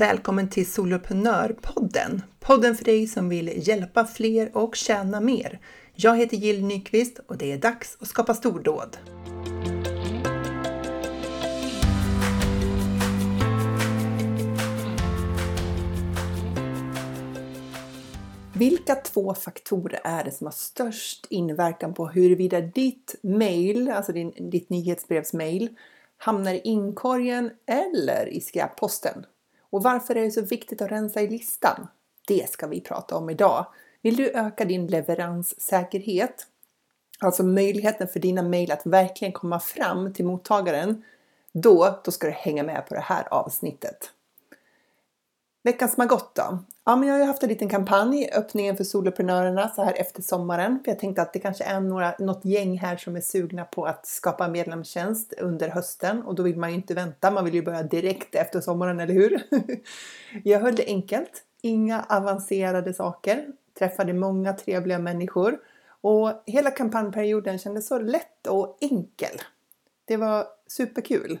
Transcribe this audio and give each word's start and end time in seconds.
Välkommen 0.00 0.48
till 0.48 0.72
Soloprenörpodden! 0.72 2.22
Podden 2.38 2.76
för 2.76 2.84
dig 2.84 3.06
som 3.06 3.28
vill 3.28 3.68
hjälpa 3.68 4.04
fler 4.04 4.56
och 4.56 4.76
tjäna 4.76 5.20
mer. 5.20 5.60
Jag 5.94 6.16
heter 6.16 6.36
Jill 6.36 6.64
Nyqvist 6.64 7.20
och 7.26 7.36
det 7.36 7.52
är 7.52 7.58
dags 7.58 7.96
att 8.00 8.08
skapa 8.08 8.34
stordåd. 8.34 8.96
Vilka 18.54 18.94
två 18.94 19.34
faktorer 19.34 20.00
är 20.04 20.24
det 20.24 20.30
som 20.30 20.46
har 20.46 20.52
störst 20.52 21.26
inverkan 21.30 21.94
på 21.94 22.06
huruvida 22.06 22.60
ditt 22.60 23.14
mail, 23.22 23.90
alltså 23.90 24.12
din, 24.12 24.50
ditt 24.50 24.70
nyhetsbrevsmail, 24.70 25.68
hamnar 26.16 26.54
i 26.54 26.60
inkorgen 26.64 27.50
eller 27.66 28.28
i 28.28 28.40
skräpposten? 28.40 29.24
Och 29.70 29.82
varför 29.82 30.16
är 30.16 30.24
det 30.24 30.30
så 30.30 30.42
viktigt 30.42 30.82
att 30.82 30.90
rensa 30.90 31.20
i 31.20 31.28
listan? 31.28 31.88
Det 32.26 32.50
ska 32.50 32.66
vi 32.66 32.80
prata 32.80 33.16
om 33.16 33.30
idag. 33.30 33.66
Vill 34.02 34.16
du 34.16 34.30
öka 34.30 34.64
din 34.64 34.86
leveranssäkerhet, 34.86 36.46
alltså 37.18 37.42
möjligheten 37.42 38.08
för 38.08 38.20
dina 38.20 38.42
mejl 38.42 38.72
att 38.72 38.86
verkligen 38.86 39.32
komma 39.32 39.60
fram 39.60 40.12
till 40.12 40.24
mottagaren, 40.24 41.04
då, 41.52 42.00
då 42.04 42.10
ska 42.10 42.26
du 42.26 42.32
hänga 42.32 42.62
med 42.62 42.86
på 42.88 42.94
det 42.94 43.00
här 43.00 43.28
avsnittet. 43.30 44.10
Veckan 45.62 45.88
som 45.88 46.00
har 46.00 46.08
gått 46.08 46.34
då? 46.34 46.58
Ja, 46.84 46.96
men 46.96 47.08
jag 47.08 47.14
har 47.14 47.20
ju 47.20 47.26
haft 47.26 47.42
en 47.42 47.48
liten 47.48 47.68
kampanj, 47.68 48.30
öppningen 48.32 48.76
för 48.76 48.84
soloprenörerna 48.84 49.68
så 49.68 49.84
här 49.84 49.94
efter 50.00 50.22
sommaren. 50.22 50.80
För 50.84 50.90
jag 50.90 50.98
tänkte 50.98 51.22
att 51.22 51.32
det 51.32 51.38
kanske 51.38 51.64
är 51.64 51.80
några, 51.80 52.14
något 52.18 52.44
gäng 52.44 52.78
här 52.78 52.96
som 52.96 53.16
är 53.16 53.20
sugna 53.20 53.64
på 53.64 53.84
att 53.84 54.06
skapa 54.06 54.44
en 54.44 54.52
medlemstjänst 54.52 55.32
under 55.38 55.68
hösten 55.68 56.22
och 56.22 56.34
då 56.34 56.42
vill 56.42 56.56
man 56.56 56.70
ju 56.70 56.76
inte 56.76 56.94
vänta. 56.94 57.30
Man 57.30 57.44
vill 57.44 57.54
ju 57.54 57.62
börja 57.62 57.82
direkt 57.82 58.34
efter 58.34 58.60
sommaren, 58.60 59.00
eller 59.00 59.14
hur? 59.14 59.42
jag 60.44 60.60
höll 60.60 60.74
det 60.74 60.86
enkelt. 60.86 61.42
Inga 61.62 62.04
avancerade 62.08 62.94
saker. 62.94 63.46
Träffade 63.78 64.12
många 64.12 64.52
trevliga 64.52 64.98
människor 64.98 65.58
och 66.00 66.42
hela 66.46 66.70
kampanjperioden 66.70 67.58
kändes 67.58 67.86
så 67.86 67.98
lätt 67.98 68.46
och 68.46 68.78
enkel. 68.80 69.42
Det 70.04 70.16
var 70.16 70.46
superkul. 70.66 71.38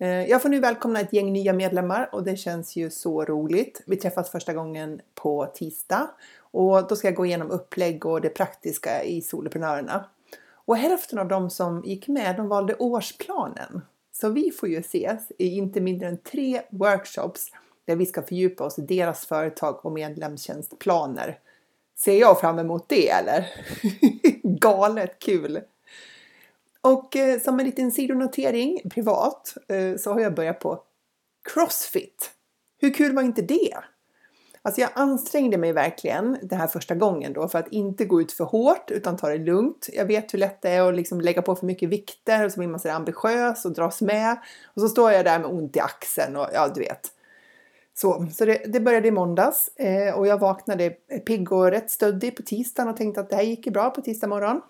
Eh, 0.00 0.30
jag 0.30 0.42
får 0.42 0.48
nu 0.48 0.60
välkomna 0.60 1.00
ett 1.00 1.12
gäng 1.12 1.32
nya 1.32 1.52
medlemmar 1.52 2.08
och 2.12 2.24
det 2.24 2.36
känns 2.36 2.76
ju 2.76 2.90
så 2.90 3.24
roligt. 3.24 3.82
Vi 3.86 3.96
träffas 3.96 4.30
första 4.30 4.52
gången 4.52 5.00
på 5.14 5.46
tisdag 5.54 6.10
och 6.40 6.88
då 6.88 6.96
ska 6.96 7.08
jag 7.08 7.14
gå 7.14 7.26
igenom 7.26 7.50
upplägg 7.50 8.06
och 8.06 8.20
det 8.20 8.28
praktiska 8.28 9.02
i 9.04 9.22
Soloprenörerna. 9.22 10.04
Och 10.52 10.76
hälften 10.76 11.18
av 11.18 11.28
dem 11.28 11.50
som 11.50 11.82
gick 11.84 12.08
med, 12.08 12.36
de 12.36 12.48
valde 12.48 12.74
årsplanen. 12.74 13.82
Så 14.12 14.28
vi 14.28 14.50
får 14.50 14.68
ju 14.68 14.78
ses 14.78 15.32
i 15.38 15.56
inte 15.56 15.80
mindre 15.80 16.08
än 16.08 16.18
tre 16.18 16.62
workshops 16.70 17.52
där 17.84 17.96
vi 17.96 18.06
ska 18.06 18.22
fördjupa 18.22 18.64
oss 18.64 18.78
i 18.78 18.82
deras 18.82 19.26
företag 19.26 19.86
och 19.86 19.92
medlemstjänstplaner. 19.92 21.38
Ser 21.96 22.20
jag 22.20 22.40
fram 22.40 22.58
emot 22.58 22.88
det 22.88 23.10
eller? 23.10 23.46
Galet 24.42 25.18
kul! 25.18 25.60
Och 26.82 27.16
eh, 27.16 27.40
som 27.40 27.60
en 27.60 27.66
liten 27.66 27.92
sidonotering 27.92 28.80
privat 28.90 29.54
eh, 29.68 29.96
så 29.96 30.12
har 30.12 30.20
jag 30.20 30.34
börjat 30.34 30.60
på 30.60 30.82
Crossfit. 31.52 32.30
Hur 32.78 32.94
kul 32.94 33.14
var 33.14 33.22
inte 33.22 33.42
det? 33.42 33.74
Alltså 34.62 34.80
jag 34.80 34.90
ansträngde 34.94 35.58
mig 35.58 35.72
verkligen 35.72 36.38
den 36.42 36.58
här 36.58 36.66
första 36.66 36.94
gången 36.94 37.32
då 37.32 37.48
för 37.48 37.58
att 37.58 37.72
inte 37.72 38.04
gå 38.04 38.20
ut 38.20 38.32
för 38.32 38.44
hårt 38.44 38.90
utan 38.90 39.16
ta 39.16 39.28
det 39.28 39.38
lugnt. 39.38 39.88
Jag 39.92 40.04
vet 40.04 40.34
hur 40.34 40.38
lätt 40.38 40.62
det 40.62 40.70
är 40.70 40.88
att 40.88 40.94
liksom 40.94 41.20
lägga 41.20 41.42
på 41.42 41.56
för 41.56 41.66
mycket 41.66 41.88
vikter 41.88 42.44
och 42.44 42.52
så 42.52 42.60
blir 42.60 42.68
man 42.68 42.80
så 42.80 42.90
ambitiös 42.90 43.64
och 43.64 43.72
dras 43.72 44.00
med. 44.00 44.38
Och 44.64 44.80
så 44.80 44.88
står 44.88 45.12
jag 45.12 45.24
där 45.24 45.38
med 45.38 45.50
ont 45.50 45.76
i 45.76 45.80
axeln 45.80 46.36
och 46.36 46.46
ja, 46.54 46.68
du 46.74 46.80
vet. 46.80 47.08
Så, 47.94 48.26
så 48.32 48.44
det, 48.44 48.62
det 48.66 48.80
började 48.80 49.08
i 49.08 49.10
måndags 49.10 49.68
eh, 49.76 50.18
och 50.18 50.26
jag 50.26 50.38
vaknade 50.38 50.90
pigg 51.26 51.52
och 51.52 51.70
rätt 51.70 51.90
stöddig 51.90 52.36
på 52.36 52.42
tisdagen 52.42 52.88
och 52.88 52.96
tänkte 52.96 53.20
att 53.20 53.30
det 53.30 53.36
här 53.36 53.42
gick 53.42 53.66
ju 53.66 53.72
bra 53.72 53.90
på 53.90 54.00
tisdag 54.02 54.26
morgon. 54.26 54.60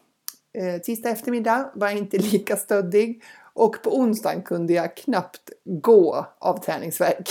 Eh, 0.53 0.81
tisdag 0.81 1.11
eftermiddag 1.11 1.71
var 1.75 1.89
jag 1.89 1.99
inte 1.99 2.19
lika 2.33 2.57
stöddig 2.57 3.23
och 3.53 3.83
på 3.83 3.97
onsdagen 3.99 4.43
kunde 4.43 4.73
jag 4.73 4.97
knappt 4.97 5.51
gå 5.65 6.27
av 6.39 6.65
träningsverk. 6.65 7.29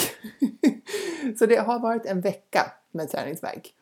så 1.40 1.46
det 1.46 1.56
har 1.56 1.80
varit 1.80 2.06
en 2.06 2.22
vecka 2.22 2.72
med 2.92 3.10
träningsverk. 3.10 3.74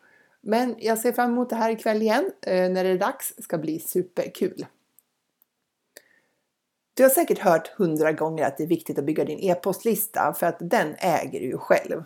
Men 0.41 0.75
jag 0.79 0.99
ser 0.99 1.11
fram 1.11 1.31
emot 1.31 1.49
det 1.49 1.55
här 1.55 1.71
ikväll 1.71 2.01
igen 2.01 2.31
eh, 2.41 2.69
när 2.69 2.83
det 2.83 2.89
är 2.89 2.97
dags. 2.97 3.33
Det 3.35 3.43
ska 3.43 3.57
bli 3.57 3.79
superkul. 3.79 4.65
Du 6.93 7.03
har 7.03 7.09
säkert 7.09 7.39
hört 7.39 7.67
hundra 7.67 8.11
gånger 8.11 8.45
att 8.45 8.57
det 8.57 8.63
är 8.63 8.67
viktigt 8.67 8.99
att 8.99 9.05
bygga 9.05 9.25
din 9.25 9.39
e-postlista 9.39 10.33
för 10.33 10.47
att 10.47 10.57
den 10.59 10.95
äger 10.97 11.39
du 11.39 11.45
ju 11.45 11.57
själv. 11.57 12.03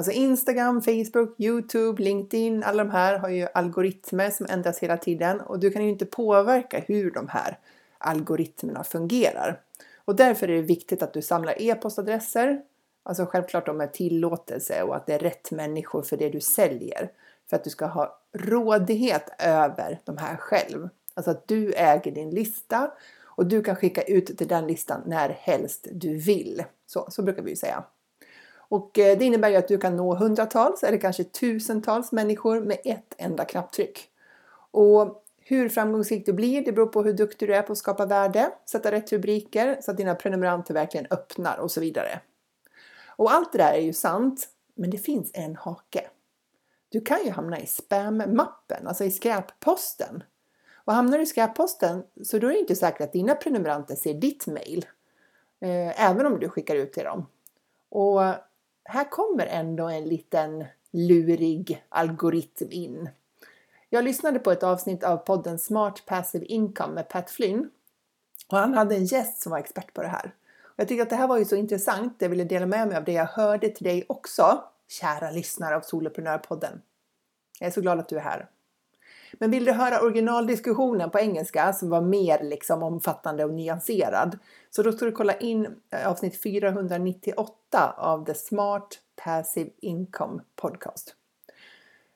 Alltså 0.00 0.12
Instagram, 0.12 0.82
Facebook, 0.82 1.34
Youtube, 1.38 2.02
LinkedIn, 2.02 2.62
alla 2.62 2.84
de 2.84 2.90
här 2.90 3.18
har 3.18 3.28
ju 3.28 3.46
algoritmer 3.54 4.30
som 4.30 4.46
ändras 4.50 4.78
hela 4.78 4.96
tiden 4.96 5.40
och 5.40 5.58
du 5.58 5.70
kan 5.70 5.82
ju 5.82 5.88
inte 5.88 6.06
påverka 6.06 6.84
hur 6.86 7.10
de 7.10 7.28
här 7.28 7.58
algoritmerna 7.98 8.84
fungerar. 8.84 9.60
Och 10.04 10.16
därför 10.16 10.48
är 10.48 10.56
det 10.56 10.62
viktigt 10.62 11.02
att 11.02 11.12
du 11.12 11.22
samlar 11.22 11.62
e-postadresser, 11.62 12.62
alltså 13.02 13.26
självklart 13.26 13.66
de 13.66 13.76
med 13.76 13.92
tillåtelse 13.92 14.82
och 14.82 14.96
att 14.96 15.06
det 15.06 15.14
är 15.14 15.18
rätt 15.18 15.50
människor 15.50 16.02
för 16.02 16.16
det 16.16 16.28
du 16.28 16.40
säljer. 16.40 17.10
För 17.50 17.56
att 17.56 17.64
du 17.64 17.70
ska 17.70 17.86
ha 17.86 18.20
rådighet 18.32 19.30
över 19.38 20.00
de 20.04 20.18
här 20.18 20.36
själv. 20.36 20.88
Alltså 21.14 21.30
att 21.30 21.48
du 21.48 21.72
äger 21.72 22.12
din 22.12 22.30
lista 22.30 22.90
och 23.24 23.46
du 23.46 23.62
kan 23.62 23.76
skicka 23.76 24.02
ut 24.02 24.38
till 24.38 24.48
den 24.48 24.66
listan 24.66 25.02
när 25.06 25.28
helst 25.28 25.88
du 25.92 26.16
vill. 26.16 26.64
Så, 26.86 27.06
så 27.10 27.22
brukar 27.22 27.42
vi 27.42 27.50
ju 27.50 27.56
säga. 27.56 27.84
Och 28.70 28.98
eh, 28.98 29.18
det 29.18 29.24
innebär 29.24 29.48
ju 29.48 29.56
att 29.56 29.68
du 29.68 29.78
kan 29.78 29.96
nå 29.96 30.14
hundratals 30.14 30.82
eller 30.82 30.98
kanske 30.98 31.24
tusentals 31.24 32.12
människor 32.12 32.60
med 32.60 32.78
ett 32.84 33.14
enda 33.18 33.44
knapptryck. 33.44 34.08
Och 34.70 35.24
hur 35.38 35.68
framgångsrik 35.68 36.26
du 36.26 36.32
blir, 36.32 36.64
det 36.64 36.72
beror 36.72 36.86
på 36.86 37.02
hur 37.02 37.12
duktig 37.12 37.48
du 37.48 37.54
är 37.54 37.62
på 37.62 37.72
att 37.72 37.78
skapa 37.78 38.06
värde, 38.06 38.50
sätta 38.66 38.92
rätt 38.92 39.12
rubriker 39.12 39.78
så 39.80 39.90
att 39.90 39.96
dina 39.96 40.14
prenumeranter 40.14 40.74
verkligen 40.74 41.06
öppnar 41.10 41.58
och 41.58 41.70
så 41.70 41.80
vidare. 41.80 42.20
Och 43.06 43.32
allt 43.32 43.52
det 43.52 43.58
där 43.58 43.72
är 43.72 43.80
ju 43.80 43.92
sant, 43.92 44.48
men 44.74 44.90
det 44.90 44.98
finns 44.98 45.30
en 45.34 45.56
hake. 45.56 46.06
Du 46.88 47.00
kan 47.00 47.24
ju 47.24 47.30
hamna 47.30 47.60
i 47.60 47.66
spam-mappen, 47.66 48.86
alltså 48.86 49.04
i 49.04 49.10
skräpposten. 49.10 50.22
Och 50.74 50.92
hamnar 50.92 51.18
du 51.18 51.24
i 51.24 51.26
skräpposten 51.26 52.02
så 52.24 52.38
då 52.38 52.46
är 52.46 52.52
det 52.52 52.58
inte 52.58 52.76
säkert 52.76 53.00
att 53.00 53.12
dina 53.12 53.34
prenumeranter 53.34 53.94
ser 53.94 54.14
ditt 54.14 54.46
mail, 54.46 54.86
eh, 55.60 56.10
även 56.10 56.26
om 56.26 56.38
du 56.40 56.48
skickar 56.48 56.76
ut 56.76 56.92
till 56.92 57.04
dem. 57.04 57.26
Och 57.88 58.22
här 58.90 59.10
kommer 59.10 59.46
ändå 59.46 59.88
en 59.88 60.04
liten 60.04 60.64
lurig 60.90 61.84
algoritm 61.88 62.68
in. 62.70 63.08
Jag 63.88 64.04
lyssnade 64.04 64.38
på 64.38 64.50
ett 64.50 64.62
avsnitt 64.62 65.04
av 65.04 65.16
podden 65.16 65.58
Smart 65.58 66.02
Passive 66.06 66.46
Income 66.46 66.94
med 66.94 67.08
Pat 67.08 67.30
Flynn 67.30 67.70
och 68.48 68.58
han 68.58 68.74
hade 68.74 68.94
en 68.94 69.04
gäst 69.04 69.42
som 69.42 69.52
var 69.52 69.58
expert 69.58 69.94
på 69.94 70.02
det 70.02 70.08
här. 70.08 70.34
Och 70.62 70.74
jag 70.76 70.88
tycker 70.88 71.02
att 71.02 71.10
det 71.10 71.16
här 71.16 71.28
var 71.28 71.38
ju 71.38 71.44
så 71.44 71.56
intressant. 71.56 72.16
Jag 72.18 72.28
ville 72.28 72.44
dela 72.44 72.66
med 72.66 72.88
mig 72.88 72.96
av 72.96 73.04
det 73.04 73.12
jag 73.12 73.26
hörde 73.26 73.68
till 73.68 73.84
dig 73.84 74.04
också, 74.08 74.64
kära 74.88 75.30
lyssnare 75.30 75.76
av 75.76 75.80
Soloprenörpodden. 75.80 76.82
Jag 77.60 77.66
är 77.66 77.70
så 77.70 77.80
glad 77.80 77.98
att 77.98 78.08
du 78.08 78.16
är 78.16 78.20
här. 78.20 78.48
Men 79.38 79.50
vill 79.50 79.64
du 79.64 79.72
höra 79.72 80.00
originaldiskussionen 80.00 81.10
på 81.10 81.18
engelska 81.18 81.72
som 81.72 81.90
var 81.90 82.00
mer 82.00 82.42
liksom 82.42 82.82
omfattande 82.82 83.44
och 83.44 83.54
nyanserad 83.54 84.38
så 84.70 84.82
då 84.82 84.92
ska 84.92 85.04
du 85.04 85.12
kolla 85.12 85.34
in 85.34 85.80
eh, 85.90 86.08
avsnitt 86.08 86.42
498 86.42 87.94
av 87.96 88.24
The 88.24 88.34
Smart 88.34 88.98
Passive 89.24 89.70
Income 89.80 90.42
Podcast. 90.56 91.14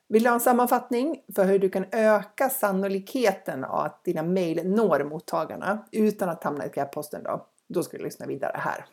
Vill 0.08 0.22
du 0.22 0.28
ha 0.28 0.34
en 0.34 0.40
sammanfattning 0.40 1.22
för 1.34 1.44
hur 1.44 1.58
du 1.58 1.68
kan 1.68 1.86
öka 1.92 2.50
sannolikheten 2.50 3.64
av 3.64 3.84
att 3.84 4.04
dina 4.04 4.22
mejl 4.22 4.68
når 4.68 5.04
mottagarna 5.04 5.78
utan 5.90 6.28
att 6.28 6.44
hamna 6.44 6.66
i 6.66 6.68
skräpposten 6.68 7.22
då? 7.22 7.46
Då 7.66 7.82
ska 7.82 7.96
du 7.96 8.04
lyssna 8.04 8.26
vidare 8.26 8.56
här. 8.56 8.86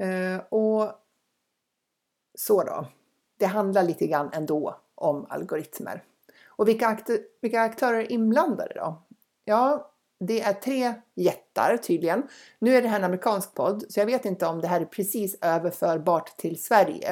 Eh, 0.00 0.40
och 0.48 0.92
så 2.34 2.62
då. 2.62 2.86
Det 3.36 3.46
handlar 3.46 3.82
lite 3.82 4.06
grann 4.06 4.30
ändå 4.32 4.76
om 4.94 5.26
algoritmer. 5.28 6.02
Och 6.60 6.68
vilka, 6.68 6.86
akt 6.86 7.10
vilka 7.40 7.60
aktörer 7.60 7.98
är 7.98 8.12
inblandade 8.12 8.72
då? 8.74 9.02
Ja, 9.44 9.92
det 10.20 10.40
är 10.40 10.52
tre 10.52 10.94
jättar 11.14 11.76
tydligen. 11.76 12.22
Nu 12.58 12.76
är 12.76 12.82
det 12.82 12.88
här 12.88 12.98
en 12.98 13.04
amerikansk 13.04 13.54
podd, 13.54 13.84
så 13.88 14.00
jag 14.00 14.06
vet 14.06 14.24
inte 14.24 14.46
om 14.46 14.60
det 14.60 14.68
här 14.68 14.80
är 14.80 14.84
precis 14.84 15.36
överförbart 15.40 16.36
till 16.36 16.62
Sverige. 16.62 17.10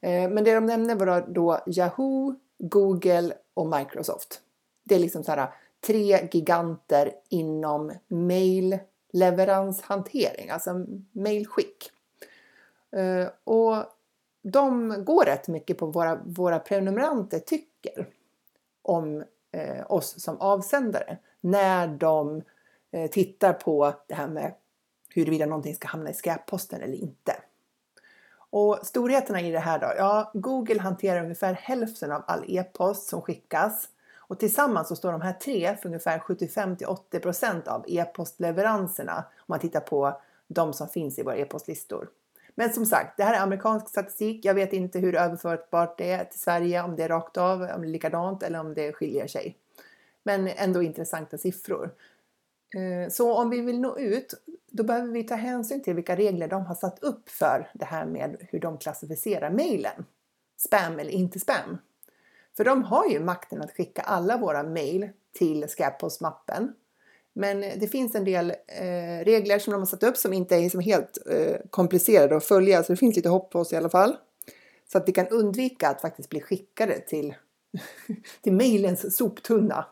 Eh, 0.00 0.30
men 0.30 0.44
det 0.44 0.54
de 0.54 0.66
nämner 0.66 0.94
var 0.94 1.26
då 1.28 1.60
Yahoo, 1.66 2.34
Google 2.58 3.34
och 3.54 3.66
Microsoft. 3.66 4.40
Det 4.84 4.94
är 4.94 4.98
liksom 4.98 5.24
så 5.24 5.32
här 5.32 5.48
tre 5.86 6.28
giganter 6.32 7.12
inom 7.28 7.92
mailleveranshantering, 8.08 10.50
alltså 10.50 10.86
mailskick. 11.12 11.90
Eh, 12.96 13.28
och 13.44 13.76
de 14.42 14.94
går 15.04 15.24
rätt 15.24 15.48
mycket 15.48 15.78
på 15.78 15.86
vad 15.86 15.94
våra, 15.94 16.20
våra 16.24 16.58
prenumeranter 16.58 17.38
tycker 17.38 18.06
om 18.86 19.24
eh, 19.52 19.92
oss 19.92 20.22
som 20.22 20.40
avsändare 20.40 21.16
när 21.40 21.88
de 21.88 22.42
eh, 22.92 23.10
tittar 23.10 23.52
på 23.52 23.94
det 24.06 24.14
här 24.14 24.28
med 24.28 24.54
huruvida 25.14 25.46
någonting 25.46 25.74
ska 25.74 25.88
hamna 25.88 26.10
i 26.10 26.14
skräpposten 26.14 26.80
eller 26.80 26.94
inte. 26.94 27.36
Och 28.50 28.78
storheterna 28.82 29.40
i 29.40 29.50
det 29.50 29.58
här 29.58 29.78
då? 29.78 29.86
Ja, 29.96 30.30
Google 30.34 30.80
hanterar 30.80 31.22
ungefär 31.22 31.52
hälften 31.54 32.12
av 32.12 32.22
all 32.26 32.44
e-post 32.48 33.08
som 33.08 33.22
skickas 33.22 33.88
och 34.28 34.38
tillsammans 34.38 34.88
så 34.88 34.96
står 34.96 35.12
de 35.12 35.20
här 35.20 35.32
tre 35.32 35.76
för 35.76 35.86
ungefär 35.88 36.18
75 36.18 36.76
till 36.76 36.86
80 36.86 37.20
procent 37.20 37.68
av 37.68 37.84
e-postleveranserna 37.88 39.24
om 39.36 39.44
man 39.46 39.58
tittar 39.58 39.80
på 39.80 40.20
de 40.48 40.72
som 40.72 40.88
finns 40.88 41.18
i 41.18 41.22
våra 41.22 41.36
e-postlistor. 41.36 42.08
Men 42.58 42.72
som 42.72 42.86
sagt, 42.86 43.16
det 43.16 43.24
här 43.24 43.34
är 43.34 43.40
amerikansk 43.40 43.88
statistik. 43.88 44.44
Jag 44.44 44.54
vet 44.54 44.72
inte 44.72 44.98
hur 44.98 45.14
överförbart 45.14 45.98
det 45.98 46.10
är 46.10 46.24
till 46.24 46.40
Sverige, 46.40 46.82
om 46.82 46.96
det 46.96 47.02
är 47.02 47.08
rakt 47.08 47.36
av, 47.36 47.60
om 47.60 47.80
det 47.80 47.86
är 47.86 47.92
likadant 47.92 48.42
eller 48.42 48.60
om 48.60 48.74
det 48.74 48.92
skiljer 48.92 49.26
sig. 49.26 49.56
Men 50.22 50.48
ändå 50.48 50.82
intressanta 50.82 51.38
siffror. 51.38 51.90
Eh, 52.74 53.10
så 53.10 53.34
om 53.34 53.50
vi 53.50 53.60
vill 53.60 53.80
nå 53.80 53.98
ut, 53.98 54.34
då 54.70 54.82
behöver 54.82 55.12
vi 55.12 55.24
ta 55.24 55.34
hänsyn 55.34 55.82
till 55.82 55.94
vilka 55.94 56.16
regler 56.16 56.48
de 56.48 56.66
har 56.66 56.74
satt 56.74 57.02
upp 57.02 57.28
för 57.28 57.70
det 57.74 57.84
här 57.84 58.06
med 58.06 58.36
hur 58.40 58.60
de 58.60 58.78
klassificerar 58.78 59.50
mejlen. 59.50 60.04
Spam 60.56 60.98
eller 60.98 61.10
inte 61.10 61.40
spam. 61.40 61.78
För 62.56 62.64
de 62.64 62.82
har 62.82 63.06
ju 63.06 63.20
makten 63.20 63.62
att 63.62 63.72
skicka 63.72 64.02
alla 64.02 64.36
våra 64.36 64.62
mejl 64.62 65.10
till 65.32 65.68
skräppostmappen. 65.68 66.74
Men 67.36 67.62
eh, 67.62 67.72
det 67.78 67.88
finns 67.88 68.14
en 68.14 68.24
del 68.24 68.50
eh, 68.50 69.24
regler 69.24 69.58
som 69.58 69.72
de 69.72 69.80
har 69.80 69.86
satt 69.86 70.02
upp 70.02 70.16
som 70.16 70.32
inte 70.32 70.56
är 70.56 70.68
som 70.68 70.80
helt 70.80 71.18
eh, 71.30 71.56
komplicerade 71.70 72.36
att 72.36 72.44
följa, 72.44 72.82
så 72.82 72.92
det 72.92 72.96
finns 72.96 73.16
lite 73.16 73.28
hopp 73.28 73.50
på 73.50 73.58
oss 73.58 73.72
i 73.72 73.76
alla 73.76 73.90
fall. 73.90 74.16
Så 74.92 74.98
att 74.98 75.08
vi 75.08 75.12
kan 75.12 75.28
undvika 75.28 75.88
att 75.88 76.00
faktiskt 76.00 76.30
bli 76.30 76.40
skickade 76.40 77.00
till, 77.00 77.34
till 78.42 78.52
mejlens 78.52 79.16
soptunna. 79.16 79.86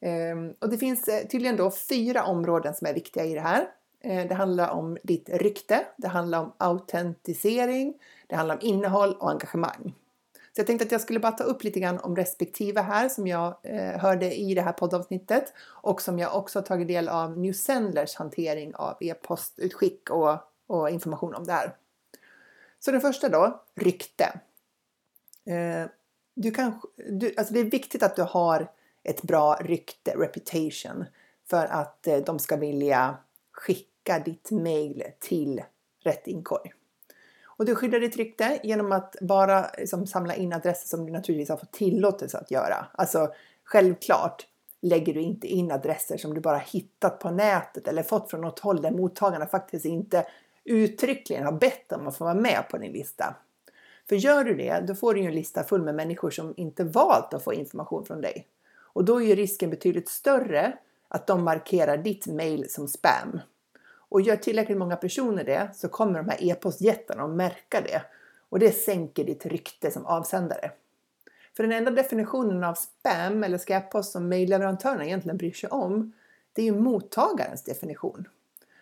Eh, 0.00 0.36
och 0.60 0.68
det 0.68 0.78
finns 0.78 1.08
eh, 1.08 1.26
tydligen 1.26 1.56
då 1.56 1.70
fyra 1.70 2.24
områden 2.24 2.74
som 2.74 2.86
är 2.86 2.94
viktiga 2.94 3.24
i 3.24 3.34
det 3.34 3.40
här. 3.40 3.68
Eh, 4.00 4.28
det 4.28 4.34
handlar 4.34 4.70
om 4.70 4.98
ditt 5.02 5.28
rykte, 5.28 5.86
det 5.96 6.08
handlar 6.08 6.40
om 6.40 6.52
autentisering, 6.58 7.94
det 8.26 8.36
handlar 8.36 8.54
om 8.54 8.60
innehåll 8.62 9.14
och 9.20 9.30
engagemang. 9.30 9.94
Så 10.54 10.60
jag 10.60 10.66
tänkte 10.66 10.84
att 10.84 10.92
jag 10.92 11.00
skulle 11.00 11.20
bara 11.20 11.32
ta 11.32 11.44
upp 11.44 11.64
lite 11.64 11.80
grann 11.80 11.98
om 11.98 12.16
respektive 12.16 12.80
här 12.80 13.08
som 13.08 13.26
jag 13.26 13.56
eh, 13.62 14.00
hörde 14.00 14.34
i 14.34 14.54
det 14.54 14.62
här 14.62 14.72
poddavsnittet 14.72 15.52
och 15.66 16.02
som 16.02 16.18
jag 16.18 16.36
också 16.36 16.62
tagit 16.62 16.88
del 16.88 17.08
av 17.08 17.38
New 17.38 17.52
Sendlers 17.52 18.14
hantering 18.14 18.74
av 18.74 18.96
e-postutskick 19.00 20.10
och, 20.10 20.38
och 20.66 20.90
information 20.90 21.34
om 21.34 21.44
det 21.44 21.52
här. 21.52 21.76
Så 22.78 22.90
den 22.90 23.00
första 23.00 23.28
då, 23.28 23.62
rykte. 23.74 24.40
Eh, 25.46 25.90
du 26.34 26.50
kan, 26.50 26.80
du, 27.10 27.34
alltså 27.36 27.54
det 27.54 27.60
är 27.60 27.64
viktigt 27.64 28.02
att 28.02 28.16
du 28.16 28.22
har 28.22 28.70
ett 29.02 29.22
bra 29.22 29.58
rykte, 29.60 30.14
reputation, 30.16 31.04
för 31.50 31.66
att 31.66 32.06
eh, 32.06 32.16
de 32.16 32.38
ska 32.38 32.56
vilja 32.56 33.16
skicka 33.52 34.18
ditt 34.18 34.50
mail 34.50 35.04
till 35.20 35.62
rätt 36.04 36.26
inkorg. 36.26 36.72
Och 37.56 37.64
du 37.64 37.74
skyddar 37.74 38.00
ditt 38.00 38.16
rykte 38.16 38.60
genom 38.62 38.92
att 38.92 39.16
bara 39.20 39.66
liksom, 39.78 40.06
samla 40.06 40.34
in 40.34 40.52
adresser 40.52 40.88
som 40.88 41.06
du 41.06 41.12
naturligtvis 41.12 41.48
har 41.48 41.56
fått 41.56 41.72
tillåtelse 41.72 42.38
att 42.38 42.50
göra. 42.50 42.86
Alltså 42.92 43.32
självklart 43.64 44.46
lägger 44.82 45.14
du 45.14 45.20
inte 45.20 45.46
in 45.46 45.72
adresser 45.72 46.16
som 46.16 46.34
du 46.34 46.40
bara 46.40 46.58
hittat 46.58 47.18
på 47.18 47.30
nätet 47.30 47.88
eller 47.88 48.02
fått 48.02 48.30
från 48.30 48.40
något 48.40 48.58
håll 48.58 48.82
där 48.82 48.90
mottagarna 48.90 49.46
faktiskt 49.46 49.84
inte 49.84 50.26
uttryckligen 50.64 51.44
har 51.44 51.52
bett 51.52 51.92
om 51.92 52.06
att 52.06 52.16
få 52.16 52.24
vara 52.24 52.34
med 52.34 52.64
på 52.70 52.78
din 52.78 52.92
lista. 52.92 53.36
För 54.08 54.16
gör 54.16 54.44
du 54.44 54.54
det, 54.54 54.84
då 54.86 54.94
får 54.94 55.14
du 55.14 55.20
ju 55.20 55.26
en 55.26 55.34
lista 55.34 55.64
full 55.64 55.82
med 55.82 55.94
människor 55.94 56.30
som 56.30 56.54
inte 56.56 56.84
valt 56.84 57.34
att 57.34 57.44
få 57.44 57.54
information 57.54 58.06
från 58.06 58.20
dig. 58.20 58.46
Och 58.76 59.04
då 59.04 59.22
är 59.22 59.26
ju 59.26 59.34
risken 59.34 59.70
betydligt 59.70 60.08
större 60.08 60.78
att 61.08 61.26
de 61.26 61.44
markerar 61.44 61.96
ditt 61.96 62.26
mail 62.26 62.66
som 62.70 62.88
spam. 62.88 63.40
Och 64.14 64.20
gör 64.20 64.36
tillräckligt 64.36 64.78
många 64.78 64.96
personer 64.96 65.44
det 65.44 65.70
så 65.74 65.88
kommer 65.88 66.18
de 66.18 66.28
här 66.28 66.38
e-postjättarna 66.40 67.22
att 67.22 67.30
märka 67.30 67.80
det. 67.80 68.02
Och 68.48 68.58
det 68.58 68.70
sänker 68.70 69.24
ditt 69.24 69.46
rykte 69.46 69.90
som 69.90 70.06
avsändare. 70.06 70.70
För 71.56 71.62
den 71.62 71.72
enda 71.72 71.90
definitionen 71.90 72.64
av 72.64 72.74
spam 72.74 73.44
eller 73.44 73.58
skräppost 73.58 74.12
som 74.12 74.28
mejlleverantörerna 74.28 75.04
egentligen 75.04 75.36
bryr 75.36 75.52
sig 75.52 75.70
om, 75.70 76.12
det 76.52 76.62
är 76.62 76.66
ju 76.66 76.80
mottagarens 76.80 77.62
definition. 77.62 78.28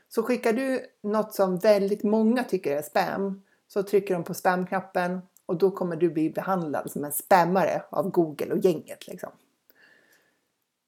Så 0.08 0.22
skickar 0.22 0.52
du 0.52 0.86
något 1.02 1.34
som 1.34 1.58
väldigt 1.58 2.02
många 2.02 2.44
tycker 2.44 2.76
är 2.76 2.82
spam, 2.82 3.42
så 3.68 3.82
trycker 3.82 4.14
de 4.14 4.24
på 4.24 4.34
spamknappen 4.34 5.22
och 5.46 5.56
då 5.56 5.70
kommer 5.70 5.96
du 5.96 6.10
bli 6.10 6.30
behandlad 6.30 6.90
som 6.90 7.04
en 7.04 7.12
spammare 7.12 7.82
av 7.90 8.10
Google 8.10 8.52
och 8.52 8.58
gänget. 8.58 9.08
Liksom. 9.08 9.30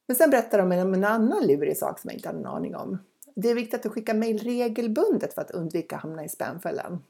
Men 0.06 0.16
sen 0.16 0.30
berättar 0.30 0.58
de 0.58 0.72
om 0.82 0.94
en 0.94 1.04
annan 1.04 1.46
lurig 1.46 1.76
sak 1.76 1.98
som 1.98 2.10
jag 2.10 2.18
inte 2.18 2.28
hade 2.28 2.38
en 2.38 2.46
aning 2.46 2.76
om. 2.76 2.98
Det 3.34 3.50
är 3.50 3.54
viktigt 3.54 3.74
att 3.74 3.82
du 3.82 3.88
skickar 3.88 4.14
mejl 4.14 4.38
regelbundet 4.38 5.34
för 5.34 5.42
att 5.42 5.50
undvika 5.50 5.96
att 5.96 6.02
hamna 6.02 6.24
i 6.24 6.28
spamfällan. 6.28 7.04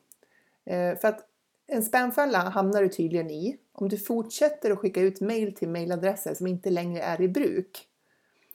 Eh, 0.64 0.98
för 0.98 1.08
att 1.08 1.20
en 1.66 1.82
spamfälla 1.82 2.38
hamnar 2.38 2.82
du 2.82 2.88
tydligen 2.88 3.30
i 3.30 3.58
om 3.72 3.88
du 3.88 3.98
fortsätter 3.98 4.70
att 4.70 4.78
skicka 4.78 5.00
ut 5.00 5.20
mejl 5.20 5.54
till 5.54 5.68
mejladresser 5.68 6.34
som 6.34 6.46
inte 6.46 6.70
längre 6.70 7.02
är 7.02 7.20
i 7.20 7.28
bruk. 7.28 7.88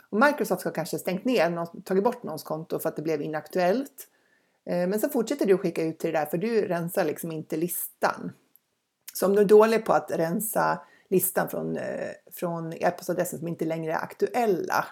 Och 0.10 0.20
Microsoft 0.20 0.62
ska 0.62 0.72
kanske 0.72 1.00
stängt 1.00 1.26
ner, 1.26 1.82
tagit 1.84 2.04
bort 2.04 2.24
någons 2.24 2.44
konto 2.44 2.80
för 2.80 2.90
att 2.90 2.96
det 2.96 3.02
blev 3.02 3.22
inaktuellt. 3.22 4.08
Eh, 4.66 4.88
men 4.88 5.00
så 5.00 5.10
fortsätter 5.10 5.46
du 5.46 5.54
att 5.54 5.60
skicka 5.60 5.84
ut 5.84 6.00
till 6.00 6.14
det 6.14 6.20
där 6.20 6.26
för 6.26 6.38
du 6.38 6.68
rensar 6.68 7.06
liksom 7.06 7.32
inte 7.32 7.58
listan. 7.58 8.32
Så 9.14 9.26
om 9.26 9.36
du 9.36 9.42
är 9.42 9.46
dålig 9.46 9.86
på 9.86 9.94
att 9.94 10.12
rensa 10.12 10.82
listan 11.08 11.50
från, 11.50 11.78
eh, 11.78 12.10
från 12.32 12.74
e-postadresser 12.74 13.38
som 13.38 13.48
inte 13.48 13.66
längre 13.66 13.94
är 13.94 13.98
aktuella 13.98 14.86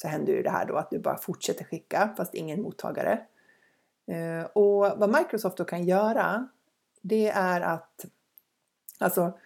så 0.00 0.08
händer 0.08 0.32
ju 0.32 0.42
det 0.42 0.50
här 0.50 0.66
då 0.66 0.76
att 0.76 0.90
du 0.90 0.98
bara 0.98 1.16
fortsätter 1.16 1.64
skicka 1.64 2.14
fast 2.16 2.34
ingen 2.34 2.62
mottagare. 2.62 3.20
Eh, 4.06 4.44
och 4.52 4.98
vad 4.98 5.10
Microsoft 5.18 5.56
då 5.56 5.64
kan 5.64 5.84
göra 5.84 6.48
det 7.00 7.28
är 7.28 7.60
att 7.60 8.06
alltså, 8.98 9.38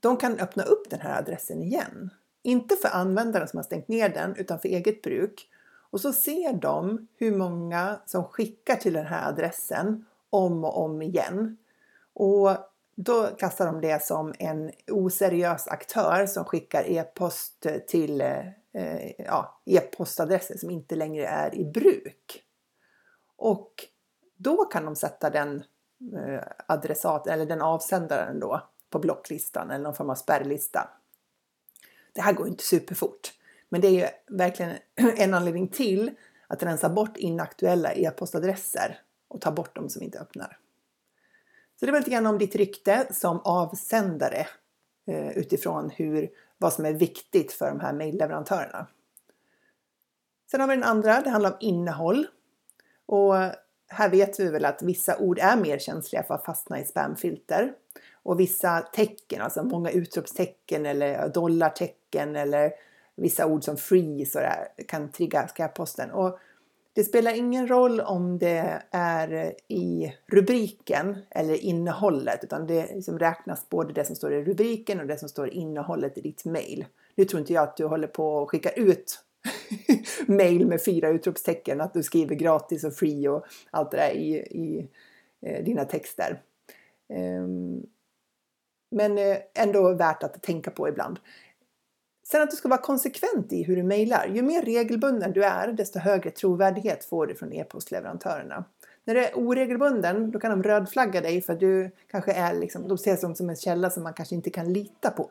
de 0.00 0.16
kan 0.16 0.38
öppna 0.40 0.62
upp 0.62 0.90
den 0.90 1.00
här 1.00 1.18
adressen 1.18 1.62
igen. 1.62 2.10
Inte 2.42 2.76
för 2.76 2.88
användaren 2.88 3.48
som 3.48 3.56
har 3.56 3.64
stängt 3.64 3.88
ner 3.88 4.08
den 4.08 4.36
utan 4.36 4.58
för 4.58 4.68
eget 4.68 5.02
bruk. 5.02 5.48
Och 5.90 6.00
så 6.00 6.12
ser 6.12 6.52
de 6.52 7.08
hur 7.16 7.36
många 7.36 8.00
som 8.06 8.24
skickar 8.24 8.76
till 8.76 8.92
den 8.92 9.06
här 9.06 9.28
adressen 9.28 10.04
om 10.30 10.64
och 10.64 10.78
om 10.84 11.02
igen. 11.02 11.56
Och 12.14 12.50
då 12.94 13.26
kastar 13.26 13.66
de 13.66 13.80
det 13.80 14.02
som 14.02 14.34
en 14.38 14.70
oseriös 14.90 15.68
aktör 15.68 16.26
som 16.26 16.44
skickar 16.44 16.90
e-post 16.90 17.66
till 17.86 18.20
eh, 18.20 18.44
Eh, 18.72 19.12
ja, 19.18 19.60
e-postadresser 19.64 20.58
som 20.58 20.70
inte 20.70 20.96
längre 20.96 21.26
är 21.26 21.54
i 21.54 21.64
bruk. 21.64 22.42
Och 23.36 23.72
då 24.36 24.64
kan 24.64 24.84
de 24.84 24.96
sätta 24.96 25.30
den 25.30 25.64
eh, 26.16 26.42
adressat 26.66 27.26
eller 27.26 27.46
den 27.46 27.62
avsändaren 27.62 28.40
då 28.40 28.68
på 28.90 28.98
blocklistan 28.98 29.70
eller 29.70 29.84
någon 29.84 29.94
form 29.94 30.10
av 30.10 30.14
spärrlista. 30.14 30.90
Det 32.12 32.20
här 32.20 32.32
går 32.32 32.48
inte 32.48 32.64
superfort, 32.64 33.32
men 33.68 33.80
det 33.80 33.88
är 33.88 33.90
ju 33.90 34.36
verkligen 34.36 34.72
en 35.16 35.34
anledning 35.34 35.68
till 35.68 36.10
att 36.46 36.62
rensa 36.62 36.88
bort 36.88 37.16
inaktuella 37.16 37.92
e-postadresser 37.92 39.00
och 39.28 39.40
ta 39.40 39.50
bort 39.50 39.76
de 39.76 39.88
som 39.88 40.02
inte 40.02 40.18
öppnar. 40.18 40.58
Så 41.80 41.86
det 41.86 41.92
var 41.92 41.98
lite 41.98 42.10
grann 42.10 42.26
om 42.26 42.38
ditt 42.38 42.56
rykte 42.56 43.06
som 43.10 43.40
avsändare 43.44 44.46
Eh, 45.06 45.38
utifrån 45.38 45.90
hur, 45.90 46.30
vad 46.58 46.72
som 46.72 46.84
är 46.84 46.92
viktigt 46.92 47.52
för 47.52 47.68
de 47.68 47.80
här 47.80 47.92
mejlleverantörerna. 47.92 48.86
Sen 50.50 50.60
har 50.60 50.68
vi 50.68 50.74
den 50.74 50.84
andra, 50.84 51.20
det 51.20 51.30
handlar 51.30 51.50
om 51.50 51.56
innehåll. 51.60 52.26
Och 53.06 53.34
här 53.88 54.08
vet 54.08 54.40
vi 54.40 54.50
väl 54.50 54.64
att 54.64 54.82
vissa 54.82 55.18
ord 55.18 55.38
är 55.38 55.56
mer 55.56 55.78
känsliga 55.78 56.22
för 56.22 56.34
att 56.34 56.44
fastna 56.44 56.80
i 56.80 56.84
spamfilter. 56.84 57.72
Och 58.12 58.40
vissa 58.40 58.80
tecken, 58.80 59.42
alltså 59.42 59.62
många 59.62 59.90
utropstecken 59.90 60.86
eller 60.86 61.28
dollartecken 61.28 62.36
eller 62.36 62.72
vissa 63.16 63.46
ord 63.46 63.64
som 63.64 63.76
freeze 63.76 64.38
och 64.38 64.44
där, 64.44 64.84
kan 64.88 65.12
trigga 65.12 65.48
skräpposten. 65.48 66.10
Och 66.10 66.38
det 66.94 67.04
spelar 67.04 67.34
ingen 67.34 67.68
roll 67.68 68.00
om 68.00 68.38
det 68.38 68.82
är 68.90 69.54
i 69.68 70.12
rubriken 70.26 71.18
eller 71.30 71.54
innehållet 71.54 72.44
utan 72.44 72.66
det 72.66 72.94
liksom 72.94 73.18
räknas 73.18 73.68
både 73.68 73.92
det 73.92 74.04
som 74.04 74.16
står 74.16 74.32
i 74.32 74.44
rubriken 74.44 75.00
och 75.00 75.06
det 75.06 75.18
som 75.18 75.28
står 75.28 75.48
i 75.48 75.52
innehållet 75.52 76.18
i 76.18 76.20
ditt 76.20 76.44
mail. 76.44 76.86
Nu 77.14 77.24
tror 77.24 77.40
inte 77.40 77.52
jag 77.52 77.62
att 77.62 77.76
du 77.76 77.86
håller 77.86 78.06
på 78.06 78.42
att 78.42 78.48
skicka 78.48 78.70
ut 78.70 79.24
mail 80.26 80.66
med 80.66 80.84
fyra 80.84 81.08
utropstecken, 81.08 81.80
att 81.80 81.94
du 81.94 82.02
skriver 82.02 82.34
gratis 82.34 82.84
och 82.84 82.94
free 82.94 83.28
och 83.28 83.46
allt 83.70 83.90
det 83.90 83.96
där 83.96 84.10
i, 84.10 84.34
i 84.36 84.88
eh, 85.46 85.64
dina 85.64 85.84
texter. 85.84 86.42
Um, 87.08 87.86
men 88.90 89.18
eh, 89.18 89.36
ändå 89.54 89.94
värt 89.94 90.22
att 90.22 90.42
tänka 90.42 90.70
på 90.70 90.88
ibland. 90.88 91.18
Sen 92.24 92.42
att 92.42 92.50
du 92.50 92.56
ska 92.56 92.68
vara 92.68 92.80
konsekvent 92.80 93.52
i 93.52 93.62
hur 93.62 93.76
du 93.76 93.82
mejlar. 93.82 94.26
Ju 94.26 94.42
mer 94.42 94.62
regelbunden 94.62 95.32
du 95.32 95.44
är, 95.44 95.72
desto 95.72 95.98
högre 95.98 96.30
trovärdighet 96.30 97.04
får 97.04 97.26
du 97.26 97.34
från 97.34 97.52
e-postleverantörerna. 97.52 98.64
När 99.04 99.14
du 99.14 99.24
är 99.24 99.38
oregelbunden, 99.38 100.30
då 100.30 100.40
kan 100.40 100.50
de 100.50 100.62
rödflagga 100.62 101.20
dig 101.20 101.42
för 101.42 101.52
att 101.52 101.60
du 101.60 101.90
kanske 102.10 102.32
är 102.32 102.54
liksom, 102.54 102.88
de 102.88 102.94
ses 102.94 103.20
som, 103.20 103.34
som 103.34 103.50
en 103.50 103.56
källa 103.56 103.90
som 103.90 104.02
man 104.02 104.14
kanske 104.14 104.34
inte 104.34 104.50
kan 104.50 104.72
lita 104.72 105.10
på. 105.10 105.30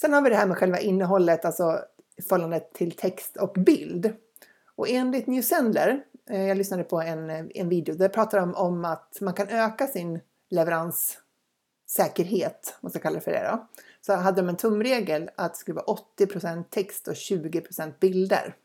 Sen 0.00 0.12
har 0.12 0.22
vi 0.22 0.30
det 0.30 0.36
här 0.36 0.46
med 0.46 0.56
själva 0.56 0.78
innehållet, 0.78 1.44
alltså 1.44 1.80
förhållandet 2.28 2.72
till 2.72 2.92
text 2.92 3.36
och 3.36 3.52
bild. 3.52 4.12
Och 4.76 4.88
enligt 4.88 5.26
New 5.26 5.42
Sendler 5.42 6.04
eh, 6.30 6.42
jag 6.42 6.56
lyssnade 6.56 6.84
på 6.84 7.00
en, 7.00 7.30
en 7.30 7.68
video 7.68 7.94
där 7.94 8.08
pratar 8.08 8.40
de 8.40 8.54
om 8.54 8.84
att 8.84 9.18
man 9.20 9.34
kan 9.34 9.48
öka 9.48 9.86
sin 9.86 10.20
leverans 10.50 11.18
säkerhet, 11.96 12.76
måste 12.80 12.96
jag 12.96 13.02
kalla 13.02 13.14
det 13.14 13.20
för 13.20 13.30
det 13.30 13.48
då. 13.50 13.68
Så 14.00 14.12
hade 14.12 14.42
de 14.42 14.48
en 14.48 14.56
tumregel 14.56 15.30
att 15.36 15.54
det 15.54 15.58
skulle 15.58 15.74
vara 15.74 15.98
80% 16.18 16.64
text 16.70 17.08
och 17.08 17.14
20% 17.14 17.92
bilder. 18.00 18.56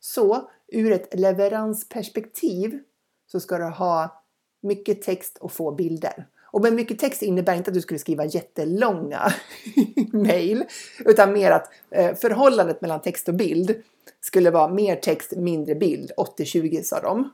Så 0.00 0.50
ur 0.68 0.92
ett 0.92 1.18
leveransperspektiv 1.18 2.78
så 3.26 3.40
ska 3.40 3.58
du 3.58 3.64
ha 3.64 4.22
mycket 4.62 5.02
text 5.02 5.38
och 5.38 5.52
få 5.52 5.72
bilder. 5.72 6.26
Och 6.44 6.62
med 6.62 6.72
mycket 6.72 6.98
text 6.98 7.22
innebär 7.22 7.54
inte 7.54 7.70
att 7.70 7.74
du 7.74 7.80
skulle 7.80 7.98
skriva 7.98 8.24
jättelånga 8.24 9.32
mejl, 10.12 10.64
utan 11.04 11.32
mer 11.32 11.50
att 11.50 11.70
eh, 11.90 12.14
förhållandet 12.14 12.80
mellan 12.80 13.02
text 13.02 13.28
och 13.28 13.34
bild 13.34 13.82
skulle 14.20 14.50
vara 14.50 14.68
mer 14.68 14.96
text, 14.96 15.32
mindre 15.36 15.74
bild. 15.74 16.12
80-20 16.16 16.82
sa 16.82 17.00
de. 17.00 17.30